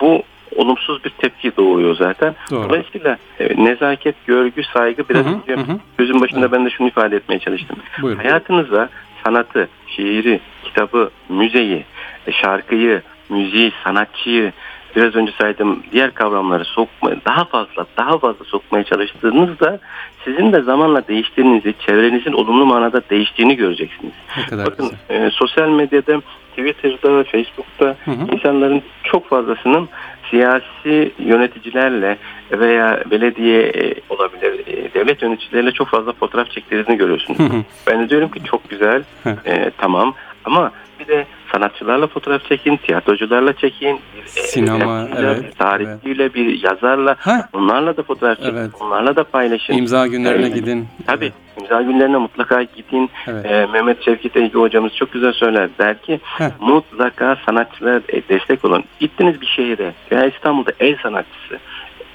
bu 0.00 0.22
olumsuz 0.56 1.04
bir 1.04 1.10
tepki 1.10 1.56
doğuyor 1.56 1.96
zaten. 1.96 2.34
Doğru. 2.50 2.68
Dolayısıyla 2.68 3.18
e, 3.40 3.64
nezaket, 3.64 4.26
görgü, 4.26 4.62
saygı 4.62 5.08
biraz 5.08 5.26
hı 5.26 5.30
hı, 5.30 5.60
hı. 5.60 5.78
gözün 5.98 6.20
başında 6.20 6.40
evet. 6.40 6.52
ben 6.52 6.66
de 6.66 6.70
şunu 6.70 6.88
ifade 6.88 7.16
etmeye 7.16 7.38
çalıştım. 7.38 7.76
Buyurun. 8.02 8.18
Hayatınızda 8.18 8.88
sanatı, 9.24 9.68
şiiri, 9.86 10.40
kitabı, 10.64 11.10
müzeyi, 11.28 11.84
e, 12.26 12.32
şarkıyı, 12.32 13.02
müziği, 13.28 13.72
sanatçıyı, 13.84 14.52
biraz 14.96 15.14
önce 15.14 15.32
saydım 15.38 15.82
diğer 15.92 16.14
kavramları 16.14 16.64
sokmaya, 16.64 17.16
daha 17.26 17.44
fazla 17.44 17.86
daha 17.96 18.18
fazla 18.18 18.44
sokmaya 18.44 18.84
çalıştığınızda 18.84 19.78
sizin 20.24 20.52
de 20.52 20.62
zamanla 20.62 21.08
değiştiğinizi, 21.08 21.74
çevrenizin 21.86 22.32
olumlu 22.32 22.66
manada 22.66 23.02
değiştiğini 23.10 23.56
göreceksiniz. 23.56 24.12
Bakın 24.52 24.90
e, 25.10 25.30
sosyal 25.30 25.68
medyada, 25.68 26.20
Twitter'da, 26.50 27.24
Facebook'ta 27.24 27.96
hı 28.04 28.10
hı. 28.10 28.34
insanların 28.34 28.82
çok 29.04 29.28
fazlasının 29.28 29.88
siyasi 30.30 31.12
yöneticilerle 31.18 32.18
veya 32.52 33.02
belediye 33.10 33.62
e, 33.62 33.94
olabilir, 34.08 34.66
e, 34.66 34.94
devlet 34.94 35.22
yöneticileriyle 35.22 35.72
çok 35.72 35.88
fazla 35.88 36.12
fotoğraf 36.12 36.50
çektiğinizi 36.50 36.96
görüyorsunuz. 36.96 37.38
ben 37.86 38.00
de 38.00 38.08
diyorum 38.08 38.28
ki 38.28 38.44
çok 38.44 38.70
güzel, 38.70 39.02
e, 39.46 39.70
tamam 39.78 40.14
ama 40.44 40.70
bir 41.00 41.06
de 41.06 41.26
sanatçılarla 41.52 42.06
fotoğraf 42.06 42.48
çekin, 42.48 42.76
tiyatrocularla 42.76 43.52
çekin, 43.52 44.00
bir 44.16 44.26
sinema, 44.26 45.02
e, 45.02 45.08
evet, 45.18 45.42
bir 45.44 45.50
tarihçiyle, 45.50 46.22
evet. 46.22 46.34
bir 46.34 46.62
yazarla, 46.62 47.16
ha. 47.18 47.48
onlarla 47.52 47.96
da 47.96 48.02
fotoğraf 48.02 48.38
çekin, 48.38 48.56
evet. 48.56 48.70
onlarla 48.80 49.16
da 49.16 49.24
paylaşın. 49.24 49.72
İmza 49.72 50.06
günlerine 50.06 50.46
ee, 50.46 50.50
gidin. 50.50 50.88
Tabii, 51.06 51.24
evet. 51.24 51.60
imza 51.60 51.82
günlerine 51.82 52.16
mutlaka 52.16 52.62
gidin. 52.62 53.10
Evet. 53.26 53.46
Ee, 53.46 53.66
Mehmet 53.72 54.04
Şevket 54.04 54.36
Ege 54.36 54.58
hocamız 54.58 54.96
çok 54.96 55.12
güzel 55.12 55.32
söyler. 55.32 55.68
Der 55.78 56.02
ki 56.02 56.20
ha. 56.22 56.50
mutlaka 56.60 57.36
sanatçılara 57.46 58.00
destek 58.28 58.64
olun. 58.64 58.84
Gittiniz 59.00 59.40
bir 59.40 59.46
şehire 59.46 59.94
veya 60.12 60.26
İstanbul'da 60.26 60.70
el 60.80 60.96
sanatçısı 61.02 61.58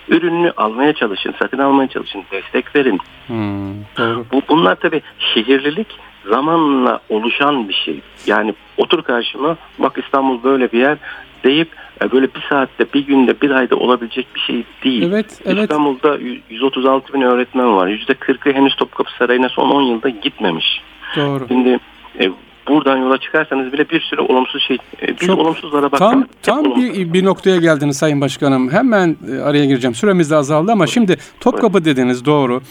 ürününü 0.08 0.52
almaya 0.58 0.94
çalışın, 0.94 1.36
satın 1.40 1.58
almaya 1.58 1.90
çalışın, 1.90 2.24
destek 2.32 2.76
verin. 2.76 3.00
Hmm, 3.28 3.74
doğru. 3.98 4.26
Bu, 4.32 4.42
bunlar 4.50 4.76
tabii 4.76 5.02
şehirlilik 5.20 5.88
zamanla 6.30 7.00
oluşan 7.10 7.70
bir 7.70 7.74
şey. 7.74 8.02
Yani 8.28 8.54
otur 8.78 9.04
karşıma 9.04 9.58
bak 9.80 9.98
İstanbul 10.04 10.44
böyle 10.44 10.72
bir 10.72 10.80
yer 10.80 10.98
deyip 11.44 11.70
e, 12.02 12.12
böyle 12.12 12.28
bir 12.36 12.42
saatte, 12.50 12.86
bir 12.94 13.06
günde, 13.08 13.42
bir 13.42 13.52
ayda 13.52 13.76
olabilecek 13.76 14.28
bir 14.36 14.40
şey 14.40 14.64
değil. 14.84 15.04
Evet, 15.04 15.42
evet. 15.46 15.64
İstanbul'da 15.64 16.18
136 16.50 17.14
bin 17.14 17.22
öğretmen 17.22 17.76
var. 17.76 17.88
%40'ı 17.88 18.54
henüz 18.54 18.76
Topkapı 18.76 19.12
Sarayı'na 19.20 19.50
son 19.50 19.70
10 19.70 19.82
yılda 19.82 20.10
gitmemiş. 20.10 20.82
Doğru. 21.16 21.46
Şimdi 21.48 21.80
e, 22.20 22.32
buradan 22.68 22.98
yola 22.98 23.18
çıkarsanız 23.18 23.74
bile 23.74 23.90
bir 23.90 24.02
sürü 24.02 24.22
olumsuz 24.22 24.64
şey, 24.64 24.78
e, 25.02 25.08
biz 25.08 25.28
Çok, 25.28 25.40
olumsuzlara 25.40 25.92
bakmak. 25.92 26.00
Tam, 26.00 26.26
tam 26.42 26.76
bir, 26.76 27.14
bir 27.14 27.26
noktaya 27.26 27.58
geldiniz 27.58 27.98
Sayın 27.98 28.22
Başkanım. 28.22 28.72
Hemen 28.72 29.18
e, 29.32 29.40
araya 29.40 29.66
gireceğim. 29.66 29.96
Süremiz 29.96 30.32
de 30.32 30.36
azaldı 30.36 30.72
ama 30.72 30.88
şimdi 30.88 31.18
Topkapı 31.40 31.78
evet. 31.78 31.86
dediniz 31.86 32.26
doğru. 32.26 32.62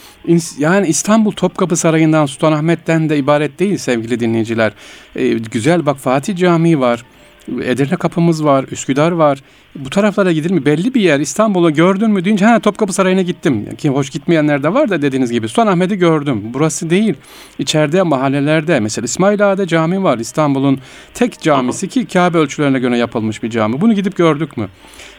Yani 0.59 0.87
İstanbul 0.87 1.33
Topkapı 1.33 1.77
Sarayı'ndan 1.77 2.27
Sultanahmet'ten 2.27 3.09
de 3.09 3.17
ibaret 3.17 3.59
değil 3.59 3.77
sevgili 3.77 4.21
dinleyiciler. 4.21 4.73
Ee, 5.17 5.29
güzel 5.29 5.87
bak 5.87 5.97
Fatih 5.97 6.37
Camii 6.37 6.81
var. 6.81 7.05
Edirne 7.49 7.97
kapımız 7.97 8.45
var, 8.45 8.65
Üsküdar 8.71 9.13
var. 9.13 9.39
Bu 9.77 9.91
taraflara 9.91 10.33
gidilir 10.33 10.55
mi? 10.55 10.65
Belli 10.67 10.95
bir 10.95 11.01
yer 11.01 11.21
İstanbul'u 11.21 11.75
gördün 11.75 12.11
mü 12.11 12.25
deyince 12.25 12.45
ha 12.45 12.61
Topkapı 12.61 12.93
Sarayı'na 12.93 13.23
gittim. 13.23 13.77
Ki 13.77 13.89
hoş 13.89 14.11
gitmeyenler 14.11 14.63
de 14.63 14.75
var 14.75 14.91
da 14.91 15.03
dediğiniz 15.03 15.33
gibi. 15.33 15.49
Sultanahmet'i 15.49 15.97
gördüm. 15.97 16.43
Burası 16.45 16.91
değil. 16.91 17.15
İçeride 17.59 18.03
mahallelerde 18.03 18.81
mesela 18.81 19.05
İsmail 19.05 19.53
Ağa'da 19.53 19.67
cami 19.67 20.03
var. 20.03 20.19
İstanbul'un 20.19 20.79
tek 21.15 21.41
camisi 21.41 21.89
ki 21.89 22.07
Kabe 22.07 22.39
ölçülerine 22.39 22.79
göre 22.79 22.99
yapılmış 22.99 23.43
bir 23.43 23.51
cami. 23.51 23.81
Bunu 23.81 23.95
gidip 23.95 24.17
gördük 24.17 24.57
mü? 24.57 24.69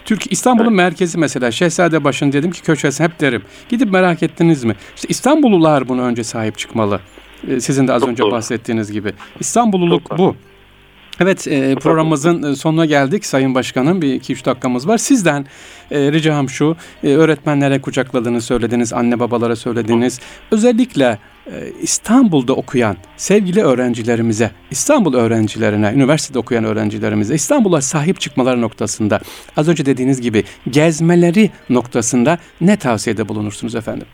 Türk 0.05 0.31
İstanbul'un 0.31 0.67
evet. 0.67 0.77
merkezi 0.77 1.17
mesela 1.17 1.51
Şehzadebaşı'nın 1.51 2.31
dedim 2.31 2.51
ki 2.51 2.61
köşesi 2.61 3.03
hep 3.03 3.19
derim. 3.19 3.41
Gidip 3.69 3.91
merak 3.91 4.23
ettiniz 4.23 4.63
mi? 4.63 4.75
İşte 4.95 5.07
İstanbullular 5.09 5.89
bunu 5.89 6.01
önce 6.01 6.23
sahip 6.23 6.57
çıkmalı. 6.57 6.99
Ee, 7.47 7.59
sizin 7.59 7.87
de 7.87 7.93
az 7.93 8.01
Çok 8.01 8.09
önce 8.09 8.23
doğru. 8.23 8.31
bahsettiğiniz 8.31 8.91
gibi. 8.91 9.13
İstanbulluluk 9.39 10.17
bu. 10.17 10.35
Evet 11.19 11.47
e, 11.47 11.75
programımızın 11.75 12.43
e, 12.43 12.55
sonuna 12.55 12.85
geldik 12.85 13.25
Sayın 13.25 13.55
Başkanım. 13.55 14.01
Bir 14.01 14.13
iki 14.13 14.33
üç 14.33 14.45
dakikamız 14.45 14.87
var. 14.87 14.97
Sizden 14.97 15.45
e, 15.91 16.11
ricam 16.11 16.49
şu 16.49 16.75
e, 17.03 17.07
öğretmenlere 17.07 17.81
kucakladığını 17.81 18.41
söylediniz, 18.41 18.93
anne 18.93 19.19
babalara 19.19 19.55
söylediniz. 19.55 20.19
Özellikle 20.51 21.19
e, 21.47 21.51
İstanbul'da 21.81 22.53
okuyan 22.53 22.97
sevgili 23.17 23.63
öğrencilerimize, 23.63 24.51
İstanbul 24.71 25.13
öğrencilerine, 25.13 25.91
üniversitede 25.95 26.39
okuyan 26.39 26.63
öğrencilerimize 26.63 27.35
İstanbul'a 27.35 27.81
sahip 27.81 28.19
çıkmaları 28.19 28.61
noktasında 28.61 29.19
az 29.57 29.67
önce 29.69 29.85
dediğiniz 29.85 30.21
gibi 30.21 30.43
gezmeleri 30.69 31.49
noktasında 31.69 32.37
ne 32.61 32.77
tavsiyede 32.77 33.27
bulunursunuz 33.27 33.75
efendim? 33.75 34.07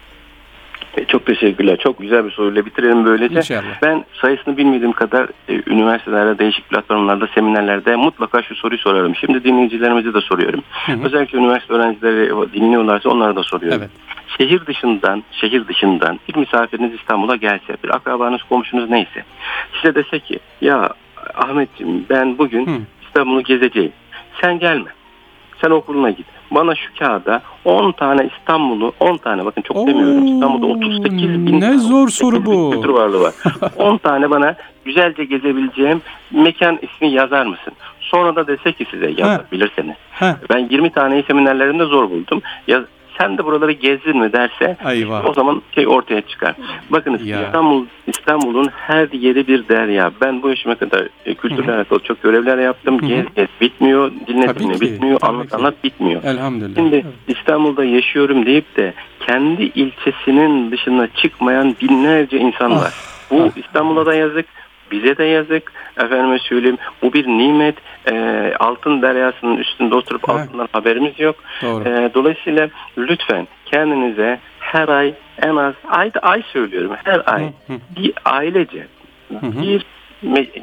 E, 0.97 1.06
Çok 1.06 1.25
teşekkürler. 1.25 1.78
Çok 1.78 1.99
güzel 1.99 2.25
bir 2.25 2.32
soruyla 2.32 2.65
bitirelim 2.65 3.06
böylece. 3.06 3.36
İnşallah. 3.36 3.82
Ben 3.82 4.06
sayısını 4.21 4.58
bilmediğim 4.58 4.91
kadar 4.91 5.28
e, 5.49 5.62
üniversitelerde, 5.67 6.39
değişik 6.39 6.69
platformlarda, 6.69 7.28
seminerlerde 7.28 7.95
mutlaka 7.95 8.41
şu 8.41 8.56
soruyu 8.56 8.80
sorarım. 8.80 9.15
Şimdi 9.15 9.43
dinleyicilerimize 9.43 10.13
de 10.13 10.21
soruyorum. 10.21 10.63
Hı 10.86 10.91
hı. 10.91 11.06
Özellikle 11.06 11.38
üniversite 11.38 11.73
öğrencileri 11.73 12.54
dinliyorlarsa 12.54 13.10
onlara 13.10 13.36
da 13.36 13.43
soruyorum. 13.43 13.80
Evet. 13.82 13.91
Şehir 14.38 14.65
dışından, 14.65 15.23
şehir 15.32 15.67
dışından 15.67 16.19
bir 16.30 16.36
misafiriniz 16.36 16.93
İstanbul'a 16.93 17.36
gelse, 17.36 17.78
bir 17.84 17.95
akrabanız, 17.95 18.43
komşunuz 18.43 18.89
neyse. 18.89 19.23
Size 19.73 19.95
dese 19.95 20.19
ki, 20.19 20.39
ya 20.62 20.89
Ahmetciğim 21.36 22.06
ben 22.10 22.38
bugün 22.38 22.67
Hı. 22.67 22.80
İstanbul'u 23.08 23.43
gezeceğim. 23.43 23.91
Sen 24.41 24.60
gelme. 24.60 24.89
Sen 25.62 25.69
okuluna 25.69 26.10
git. 26.10 26.25
Bana 26.52 26.76
şu 26.76 26.96
kağıda 27.00 27.42
10 27.66 27.92
tane 27.92 28.30
İstanbul'u 28.40 28.94
10 29.00 29.18
tane 29.18 29.46
bakın 29.46 29.62
çok 29.62 29.78
Oo, 29.78 29.88
demiyorum. 29.88 30.28
İstanbul'da 30.34 30.66
38 30.66 31.30
bin 31.46 31.62
ne 31.62 31.78
zor 31.78 32.04
38 32.04 32.16
soru 32.18 32.46
bu. 32.46 32.72
kültür 32.72 32.90
varlığı 32.90 33.22
var. 33.22 33.34
10 33.78 33.98
tane 33.98 34.30
bana 34.30 34.56
güzelce 34.86 35.24
gezebileceğim 35.26 36.02
mekan 36.32 36.80
ismi 36.82 37.12
yazar 37.12 37.46
mısın? 37.46 37.74
Sonra 38.00 38.36
da 38.36 38.48
dese 38.48 38.72
ki 38.74 38.86
size 38.92 39.14
yazabilirseniz. 39.18 39.96
Ben 40.50 40.68
20 40.70 40.90
taneyi 40.92 41.24
seminerlerinde 41.24 41.86
zor 41.86 42.10
buldum. 42.10 42.42
Ya 42.68 42.82
sen 43.20 43.38
de 43.38 43.46
buraları 43.46 43.72
gezdin 43.72 44.18
mi 44.18 44.34
derse 44.34 44.78
Eyvah. 44.86 45.26
o 45.26 45.34
zaman 45.34 45.62
şey 45.76 45.88
ortaya 45.88 46.22
çıkar. 46.22 46.56
Bakınız 46.90 47.28
Ya. 47.28 47.46
İstanbul 47.46 47.86
İstanbul'un 48.08 48.68
her 48.72 49.08
yeri 49.12 49.48
bir 49.48 49.68
derya. 49.68 50.12
Ben 50.22 50.42
bu 50.42 50.50
yaşıma 50.50 50.76
kadar 50.76 51.08
e, 51.26 51.34
kültürle 51.34 51.72
alakalı 51.74 52.00
çok 52.00 52.24
görevler 52.24 52.58
yaptım. 52.58 53.00
Gez 53.00 53.26
gez 53.36 53.48
bitmiyor, 53.62 54.12
dinle 54.28 54.46
Tabii 54.48 54.60
dinle 54.60 54.82
bitmiyor, 54.82 55.20
tabii 55.20 55.32
anlat 55.32 55.50
ki. 55.50 55.56
anlat 55.56 55.84
bitmiyor. 55.84 56.24
Elhamdülillah. 56.24 56.76
Şimdi 56.76 57.06
İstanbul'da 57.28 57.84
yaşıyorum 57.84 58.46
deyip 58.46 58.76
de 58.78 58.94
kendi 59.28 59.64
ilçesinin 59.64 60.72
dışına 60.72 61.08
çıkmayan 61.08 61.76
binlerce 61.82 62.38
insan 62.38 62.72
var. 62.72 62.94
Bu 63.32 63.44
ah. 63.44 63.58
İstanbul'a 63.58 64.06
da 64.06 64.14
yazık, 64.14 64.46
bize 64.92 65.18
de 65.18 65.24
yazık. 65.24 65.72
Efendime 65.98 66.40
söyleyeyim 66.40 66.78
bu 67.02 67.14
bir 67.14 67.28
nimet. 67.28 67.76
Ee, 68.08 68.54
altın 68.60 69.02
deryasının 69.02 69.58
üstünde 69.58 69.96
oturup 69.96 70.28
Ha. 70.28 70.34
altından 70.34 70.68
haberimiz 70.72 71.20
yok. 71.20 71.36
Doğru. 71.62 71.84
Ee, 71.90 72.12
dolayısıyla 72.14 72.70
lütfen 72.98 73.48
kendinize 73.66 74.40
her 74.60 74.88
ay 74.88 75.14
en 75.42 75.56
az 75.56 75.74
ay 75.90 76.12
ay 76.22 76.44
söylüyorum 76.54 76.96
her 77.04 77.22
ay 77.26 77.44
Hı 77.44 77.74
hı. 77.74 77.78
bir 77.96 78.14
ailece 78.26 78.88
hı. 79.30 79.62
bir 79.62 79.86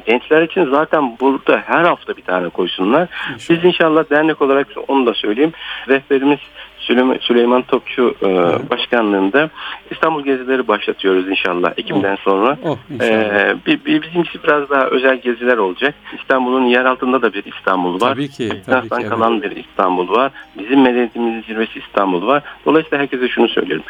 gençler 0.05 0.41
için 0.41 0.65
zaten 0.71 1.17
burada 1.19 1.63
her 1.65 1.83
hafta 1.83 2.17
bir 2.17 2.21
tane 2.21 2.49
koysunlar. 2.49 3.07
İnşallah. 3.33 3.57
Biz 3.57 3.65
inşallah 3.65 4.09
dernek 4.09 4.41
olarak 4.41 4.67
onu 4.87 5.05
da 5.05 5.13
söyleyeyim. 5.13 5.53
Rehberimiz 5.87 6.39
Süleyman, 6.87 7.17
Süleyman 7.21 7.61
Topçu 7.61 8.15
e, 8.21 8.27
başkanlığında 8.69 9.49
İstanbul 9.91 10.23
gezileri 10.23 10.67
başlatıyoruz 10.67 11.29
inşallah 11.29 11.73
Ekim'den 11.77 12.15
sonra. 12.15 12.57
Oh 12.63 12.77
inşallah. 12.89 13.55
Bizimkisi 13.85 14.43
biraz 14.43 14.69
daha 14.69 14.85
özel 14.85 15.17
geziler 15.17 15.57
olacak. 15.57 15.95
İstanbul'un 16.19 16.65
yer 16.65 16.85
altında 16.85 17.21
da 17.21 17.33
bir 17.33 17.43
İstanbul 17.45 18.01
var. 18.01 18.13
Tabii 18.13 18.29
ki, 18.29 18.51
tabii 18.65 18.89
ki, 18.89 18.95
evet. 18.99 19.09
kalan 19.09 19.41
bir 19.41 19.55
İstanbul 19.55 20.09
var. 20.09 20.31
Bizim 20.59 20.81
medeniyetimizin 20.81 21.41
zirvesi 21.41 21.79
İstanbul 21.79 22.27
var. 22.27 22.43
Dolayısıyla 22.65 22.99
herkese 22.99 23.27
şunu 23.27 23.47
söylüyorum. 23.47 23.85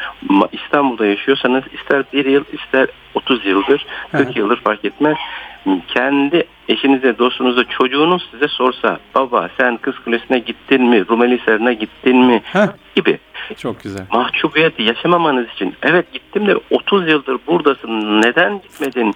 İstanbul'da 0.52 1.06
yaşıyorsanız 1.06 1.64
ister 1.72 2.04
bir 2.12 2.24
yıl 2.24 2.44
ister 2.52 2.88
30 3.14 3.46
yıldır 3.46 3.86
40 4.12 4.36
yıldır 4.36 4.56
fark 4.56 4.84
etmez. 4.84 5.16
Kendi 5.94 6.44
eşinize, 6.68 7.18
dostunuza, 7.18 7.64
çocuğunuz 7.64 8.28
size 8.30 8.48
sorsa 8.48 8.98
baba 9.14 9.48
sen 9.60 9.76
Kız 9.76 9.94
Kulesi'ne 10.04 10.38
gittin 10.38 10.82
mi? 10.82 11.08
Rumeli 11.08 11.40
Hisarı'na 11.40 11.72
gittin 11.72 12.16
mi? 12.16 12.42
Heh. 12.44 12.66
gibi 12.96 13.18
Çok 13.56 13.82
güzel. 13.82 14.06
mahcubiyeti 14.12 14.82
yaşamamanız 14.82 15.48
için 15.48 15.74
evet 15.82 16.12
gittim 16.12 16.46
de 16.46 16.54
30 16.70 17.08
yıldır 17.08 17.38
buradasın 17.46 18.22
neden 18.22 18.60
gitmedin 18.62 19.14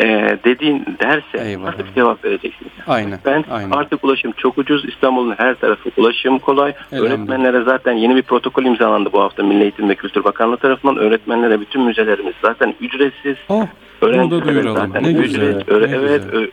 e, 0.00 0.38
dediğin 0.44 0.86
derse 1.00 1.48
Eyvah, 1.48 1.64
nasıl 1.64 1.78
bir 1.78 1.94
cevap 1.94 2.24
vereceksiniz? 2.24 2.72
Aynen. 2.86 3.18
Ben 3.24 3.44
aynen. 3.50 3.70
artık 3.70 4.04
ulaşım 4.04 4.32
çok 4.32 4.58
ucuz. 4.58 4.84
İstanbul'un 4.88 5.34
her 5.38 5.54
tarafı 5.54 5.90
ulaşım 5.96 6.38
kolay. 6.38 6.70
Elhamdülillah. 6.70 7.10
Öğretmenlere 7.10 7.62
zaten 7.62 7.92
yeni 7.92 8.16
bir 8.16 8.22
protokol 8.22 8.64
imzalandı 8.64 9.12
bu 9.12 9.22
hafta 9.22 9.42
Milli 9.42 9.62
Eğitim 9.62 9.88
ve 9.88 9.94
Kültür 9.94 10.24
Bakanlığı 10.24 10.56
tarafından. 10.56 10.96
Öğretmenlere 10.96 11.60
bütün 11.60 11.82
müzelerimiz 11.82 12.34
zaten 12.42 12.74
ücretsiz. 12.80 13.36
Oh, 13.48 13.66
bunu 14.12 14.30
da 14.30 14.44
duyuralım. 14.48 14.76
zaten 14.88 15.02
Ne 15.02 15.12
güzel. 15.12 15.60
Öğre- 15.66 15.90
ne 15.90 15.96
evet, 15.96 16.22
güzel. 16.24 16.48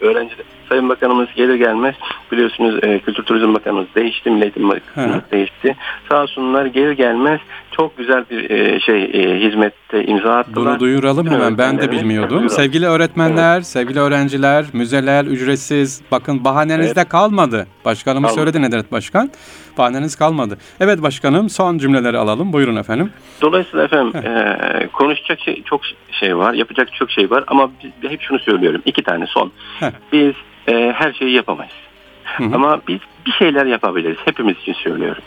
Sayın 0.71 0.89
Bakanımız 0.89 1.27
gelir 1.36 1.55
gelmez 1.55 1.95
biliyorsunuz 2.31 2.79
e, 2.84 2.99
Kültür 2.99 3.23
Turizm 3.23 3.53
Bakanımız 3.53 3.86
değişti, 3.95 4.29
Milli 4.29 4.43
Eğitim 4.43 4.69
Bakanımız 4.69 5.21
değişti. 5.31 5.75
Sağ 6.10 6.21
olsunlar 6.23 6.65
gelir 6.65 6.91
gelmez 6.91 7.39
çok 7.71 7.97
güzel 7.97 8.25
bir 8.29 8.49
e, 8.49 8.79
şey 8.79 9.03
e, 9.03 9.39
hizmette 9.39 10.05
imza 10.05 10.38
attılar. 10.38 10.65
Bunu 10.73 10.79
duyuralım 10.79 11.25
Bütün 11.25 11.36
hemen. 11.36 11.57
Ben 11.57 11.77
de 11.81 11.91
bilmiyordum. 11.91 12.29
duyuralım. 12.29 12.49
Sevgili 12.49 12.86
öğretmenler, 12.86 13.62
sevgili 13.62 13.99
öğrenciler, 13.99 14.65
müzeler 14.73 15.25
ücretsiz. 15.25 16.01
Bakın 16.12 16.43
bahanenizde 16.43 17.03
kalmadı. 17.03 17.67
Başkanımız 17.86 18.29
Kalmadı. 18.36 18.51
söyledi 18.51 18.71
Nedret 18.71 18.91
Başkan. 18.91 19.31
Bahaneniz 19.77 20.15
kalmadı. 20.15 20.57
Evet 20.79 21.01
başkanım 21.01 21.49
son 21.49 21.77
cümleleri 21.77 22.17
alalım. 22.17 22.53
Buyurun 22.53 22.75
efendim. 22.75 23.12
Dolayısıyla 23.41 23.86
efendim 23.86 24.21
e, 24.25 24.88
konuşacak 24.93 25.39
şey 25.39 25.63
çok 25.63 25.81
şey 26.12 26.38
var, 26.38 26.53
yapacak 26.53 26.93
çok 26.93 27.12
şey 27.12 27.29
var 27.29 27.43
ama 27.47 27.71
biz, 27.84 28.12
hep 28.12 28.21
şunu 28.21 28.39
söylüyorum. 28.39 28.81
iki 28.86 29.03
tane 29.03 29.25
son. 29.27 29.51
Heh. 29.79 29.91
Biz 30.12 30.34
e, 30.67 30.93
her 30.97 31.13
şeyi 31.13 31.32
yapamayız. 31.32 31.74
Hı 32.38 32.43
hı. 32.43 32.56
Ama 32.56 32.82
biz 32.88 33.00
bir 33.26 33.32
şeyler 33.32 33.65
yapabiliriz. 33.65 34.17
Hepimiz 34.26 34.58
için 34.58 34.74
söylüyorum. 34.74 35.24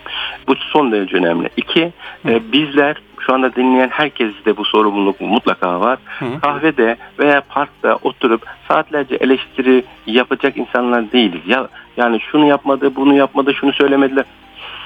Bu 0.49 0.55
son 0.57 0.93
derece 0.93 1.17
önemli. 1.17 1.49
İki, 1.57 1.93
e, 2.29 2.53
bizler 2.53 2.97
şu 3.21 3.35
anda 3.35 3.55
dinleyen 3.55 3.89
herkeste 3.89 4.57
bu 4.57 4.65
sorumluluk 4.65 5.21
mutlaka 5.21 5.81
var. 5.81 5.99
Hı 6.19 6.25
hı. 6.25 6.41
Kahvede 6.41 6.97
veya 7.19 7.43
parkta 7.49 7.99
oturup 8.03 8.47
saatlerce 8.69 9.15
eleştiri 9.15 9.85
yapacak 10.07 10.57
insanlar 10.57 11.13
değiliz. 11.13 11.41
Ya 11.47 11.69
yani 11.97 12.21
şunu 12.21 12.47
yapmadı, 12.47 12.97
bunu 12.97 13.15
yapmadı, 13.15 13.55
şunu 13.55 13.73
söylemediler. 13.73 14.25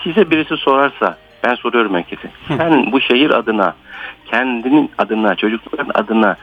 Size 0.05 0.31
birisi 0.31 0.57
sorarsa 0.57 1.17
ben 1.45 1.55
soruyorum 1.55 1.95
herkese. 1.95 2.31
Sen 2.49 2.93
bu 2.93 3.01
şehir 3.01 3.31
adına, 3.31 3.75
kendinin 4.31 4.91
adına, 4.99 5.35
çocukların 5.35 5.91
adına 5.95 6.37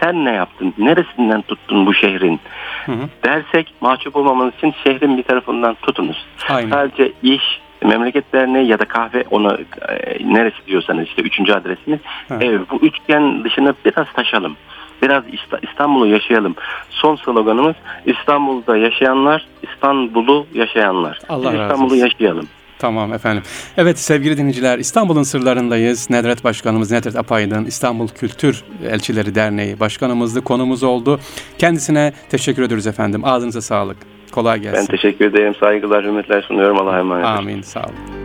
sen 0.00 0.24
ne 0.24 0.32
yaptın? 0.32 0.74
Neresinden 0.78 1.42
tuttun 1.42 1.86
bu 1.86 1.94
şehrin? 1.94 2.40
Hı 2.86 2.92
hı. 2.92 3.08
dersek 3.24 3.74
mahcup 3.80 4.16
olmamanız 4.16 4.54
için 4.54 4.74
şehrin 4.84 5.18
bir 5.18 5.22
tarafından 5.22 5.74
tutunuz. 5.82 6.26
Aynen. 6.48 6.70
Sadece 6.70 7.12
iş, 7.22 7.42
memleket 7.84 8.32
derneği 8.32 8.66
ya 8.68 8.78
da 8.78 8.84
kahve 8.84 9.24
ona 9.30 9.54
e, 9.88 10.32
neresi 10.34 10.66
diyorsanız 10.66 11.06
işte 11.06 11.22
üçüncü 11.22 11.52
adresiniz. 11.52 11.98
Ha. 12.28 12.34
Ev, 12.40 12.60
bu 12.70 12.76
üçgen 12.76 13.44
dışına 13.44 13.74
biraz 13.84 14.12
taşalım. 14.12 14.56
Biraz 15.02 15.24
İsta- 15.24 15.70
İstanbul'u 15.70 16.06
yaşayalım. 16.06 16.54
Son 16.90 17.16
sloganımız 17.16 17.74
İstanbul'da 18.06 18.76
yaşayanlar, 18.76 19.46
İstanbul'u 19.62 20.46
yaşayanlar. 20.54 21.18
Allah 21.28 21.52
Biz 21.52 21.60
İstanbul'u 21.60 21.96
yaşayalım. 21.96 22.48
Tamam 22.82 23.12
efendim. 23.12 23.42
Evet 23.76 23.98
sevgili 23.98 24.36
dinleyiciler 24.36 24.78
İstanbul'un 24.78 25.22
sırlarındayız. 25.22 26.10
Nedret 26.10 26.44
Başkanımız 26.44 26.90
Nedret 26.90 27.16
Apaydın 27.16 27.64
İstanbul 27.64 28.08
Kültür 28.08 28.64
Elçileri 28.90 29.34
Derneği 29.34 29.80
Başkanımızdı, 29.80 30.40
konumuz 30.44 30.82
oldu. 30.82 31.20
Kendisine 31.58 32.12
teşekkür 32.30 32.62
ediyoruz 32.62 32.86
efendim. 32.86 33.24
Ağzınıza 33.24 33.60
sağlık. 33.60 33.96
Kolay 34.32 34.56
Ben 34.56 34.62
gelsin. 34.62 34.86
teşekkür 34.86 35.24
ederim. 35.24 35.54
Saygılar, 35.60 36.04
hürmetler 36.04 36.42
sunuyorum. 36.42 36.78
Allah'a 36.80 36.98
emanet 36.98 37.24
olun. 37.26 37.36
Amin. 37.36 37.62
Sağ 37.62 37.80
olun. 37.80 38.22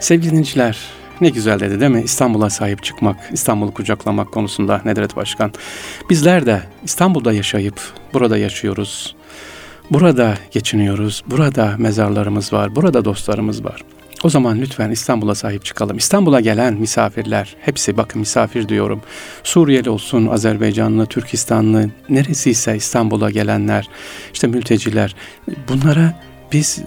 Sevgili 0.00 0.30
dinleyiciler, 0.30 0.78
ne 1.20 1.28
güzel 1.28 1.60
dedi 1.60 1.80
değil 1.80 1.90
mi? 1.90 2.02
İstanbul'a 2.02 2.50
sahip 2.50 2.82
çıkmak, 2.82 3.16
İstanbul'u 3.32 3.74
kucaklamak 3.74 4.32
konusunda 4.32 4.80
Nedret 4.84 5.16
Başkan. 5.16 5.52
Bizler 6.10 6.46
de 6.46 6.62
İstanbul'da 6.84 7.32
yaşayıp 7.32 7.80
burada 8.12 8.38
yaşıyoruz. 8.38 9.14
Burada 9.90 10.34
geçiniyoruz. 10.50 11.22
Burada 11.26 11.74
mezarlarımız 11.78 12.52
var. 12.52 12.76
Burada 12.76 13.04
dostlarımız 13.04 13.64
var. 13.64 13.82
O 14.24 14.28
zaman 14.28 14.60
lütfen 14.60 14.90
İstanbul'a 14.90 15.34
sahip 15.34 15.64
çıkalım. 15.64 15.96
İstanbul'a 15.96 16.40
gelen 16.40 16.74
misafirler, 16.74 17.56
hepsi 17.60 17.96
bakın 17.96 18.20
misafir 18.20 18.68
diyorum. 18.68 19.00
Suriyeli 19.44 19.90
olsun, 19.90 20.26
Azerbaycanlı, 20.26 21.06
Türkistanlı, 21.06 21.90
neresiyse 22.08 22.76
İstanbul'a 22.76 23.30
gelenler, 23.30 23.88
işte 24.34 24.46
mülteciler. 24.46 25.14
Bunlara 25.68 26.20
biz 26.52 26.82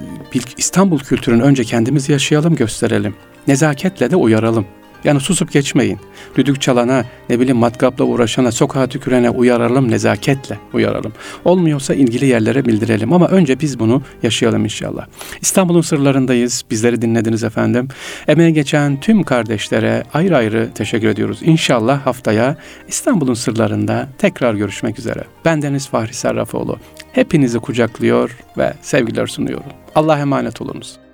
İstanbul 0.57 0.99
kültürünü 0.99 1.43
önce 1.43 1.63
kendimiz 1.63 2.09
yaşayalım, 2.09 2.55
gösterelim. 2.55 3.15
Nezaketle 3.47 4.11
de 4.11 4.15
uyaralım. 4.15 4.65
Yani 5.03 5.19
susup 5.19 5.51
geçmeyin. 5.51 5.99
Düdük 6.37 6.61
çalana, 6.61 7.05
ne 7.29 7.39
bileyim 7.39 7.57
matkapla 7.57 8.05
uğraşana, 8.05 8.51
sokağa 8.51 8.87
tükürene 8.87 9.29
uyaralım, 9.29 9.91
nezaketle 9.91 10.59
uyaralım. 10.73 11.13
Olmuyorsa 11.45 11.93
ilgili 11.93 12.25
yerlere 12.25 12.65
bildirelim 12.65 13.13
ama 13.13 13.27
önce 13.27 13.59
biz 13.59 13.79
bunu 13.79 14.01
yaşayalım 14.23 14.63
inşallah. 14.63 15.05
İstanbul'un 15.41 15.81
sırlarındayız. 15.81 16.65
Bizleri 16.71 17.01
dinlediniz 17.01 17.43
efendim. 17.43 17.87
Emeğe 18.27 18.51
geçen 18.51 18.99
tüm 18.99 19.23
kardeşlere 19.23 20.03
ayrı 20.13 20.37
ayrı 20.37 20.69
teşekkür 20.75 21.07
ediyoruz. 21.07 21.39
İnşallah 21.41 22.05
haftaya 22.05 22.55
İstanbul'un 22.87 23.33
sırlarında 23.33 24.07
tekrar 24.17 24.53
görüşmek 24.53 24.99
üzere. 24.99 25.23
Ben 25.45 25.61
Deniz 25.61 25.87
Fahri 25.87 26.13
Sarrafoğlu. 26.13 26.77
hepinizi 27.11 27.59
kucaklıyor 27.59 28.37
ve 28.57 28.73
sevgiler 28.81 29.27
sunuyorum. 29.27 29.71
Allah 29.95 30.19
emanet 30.19 30.61
olunuz. 30.61 31.04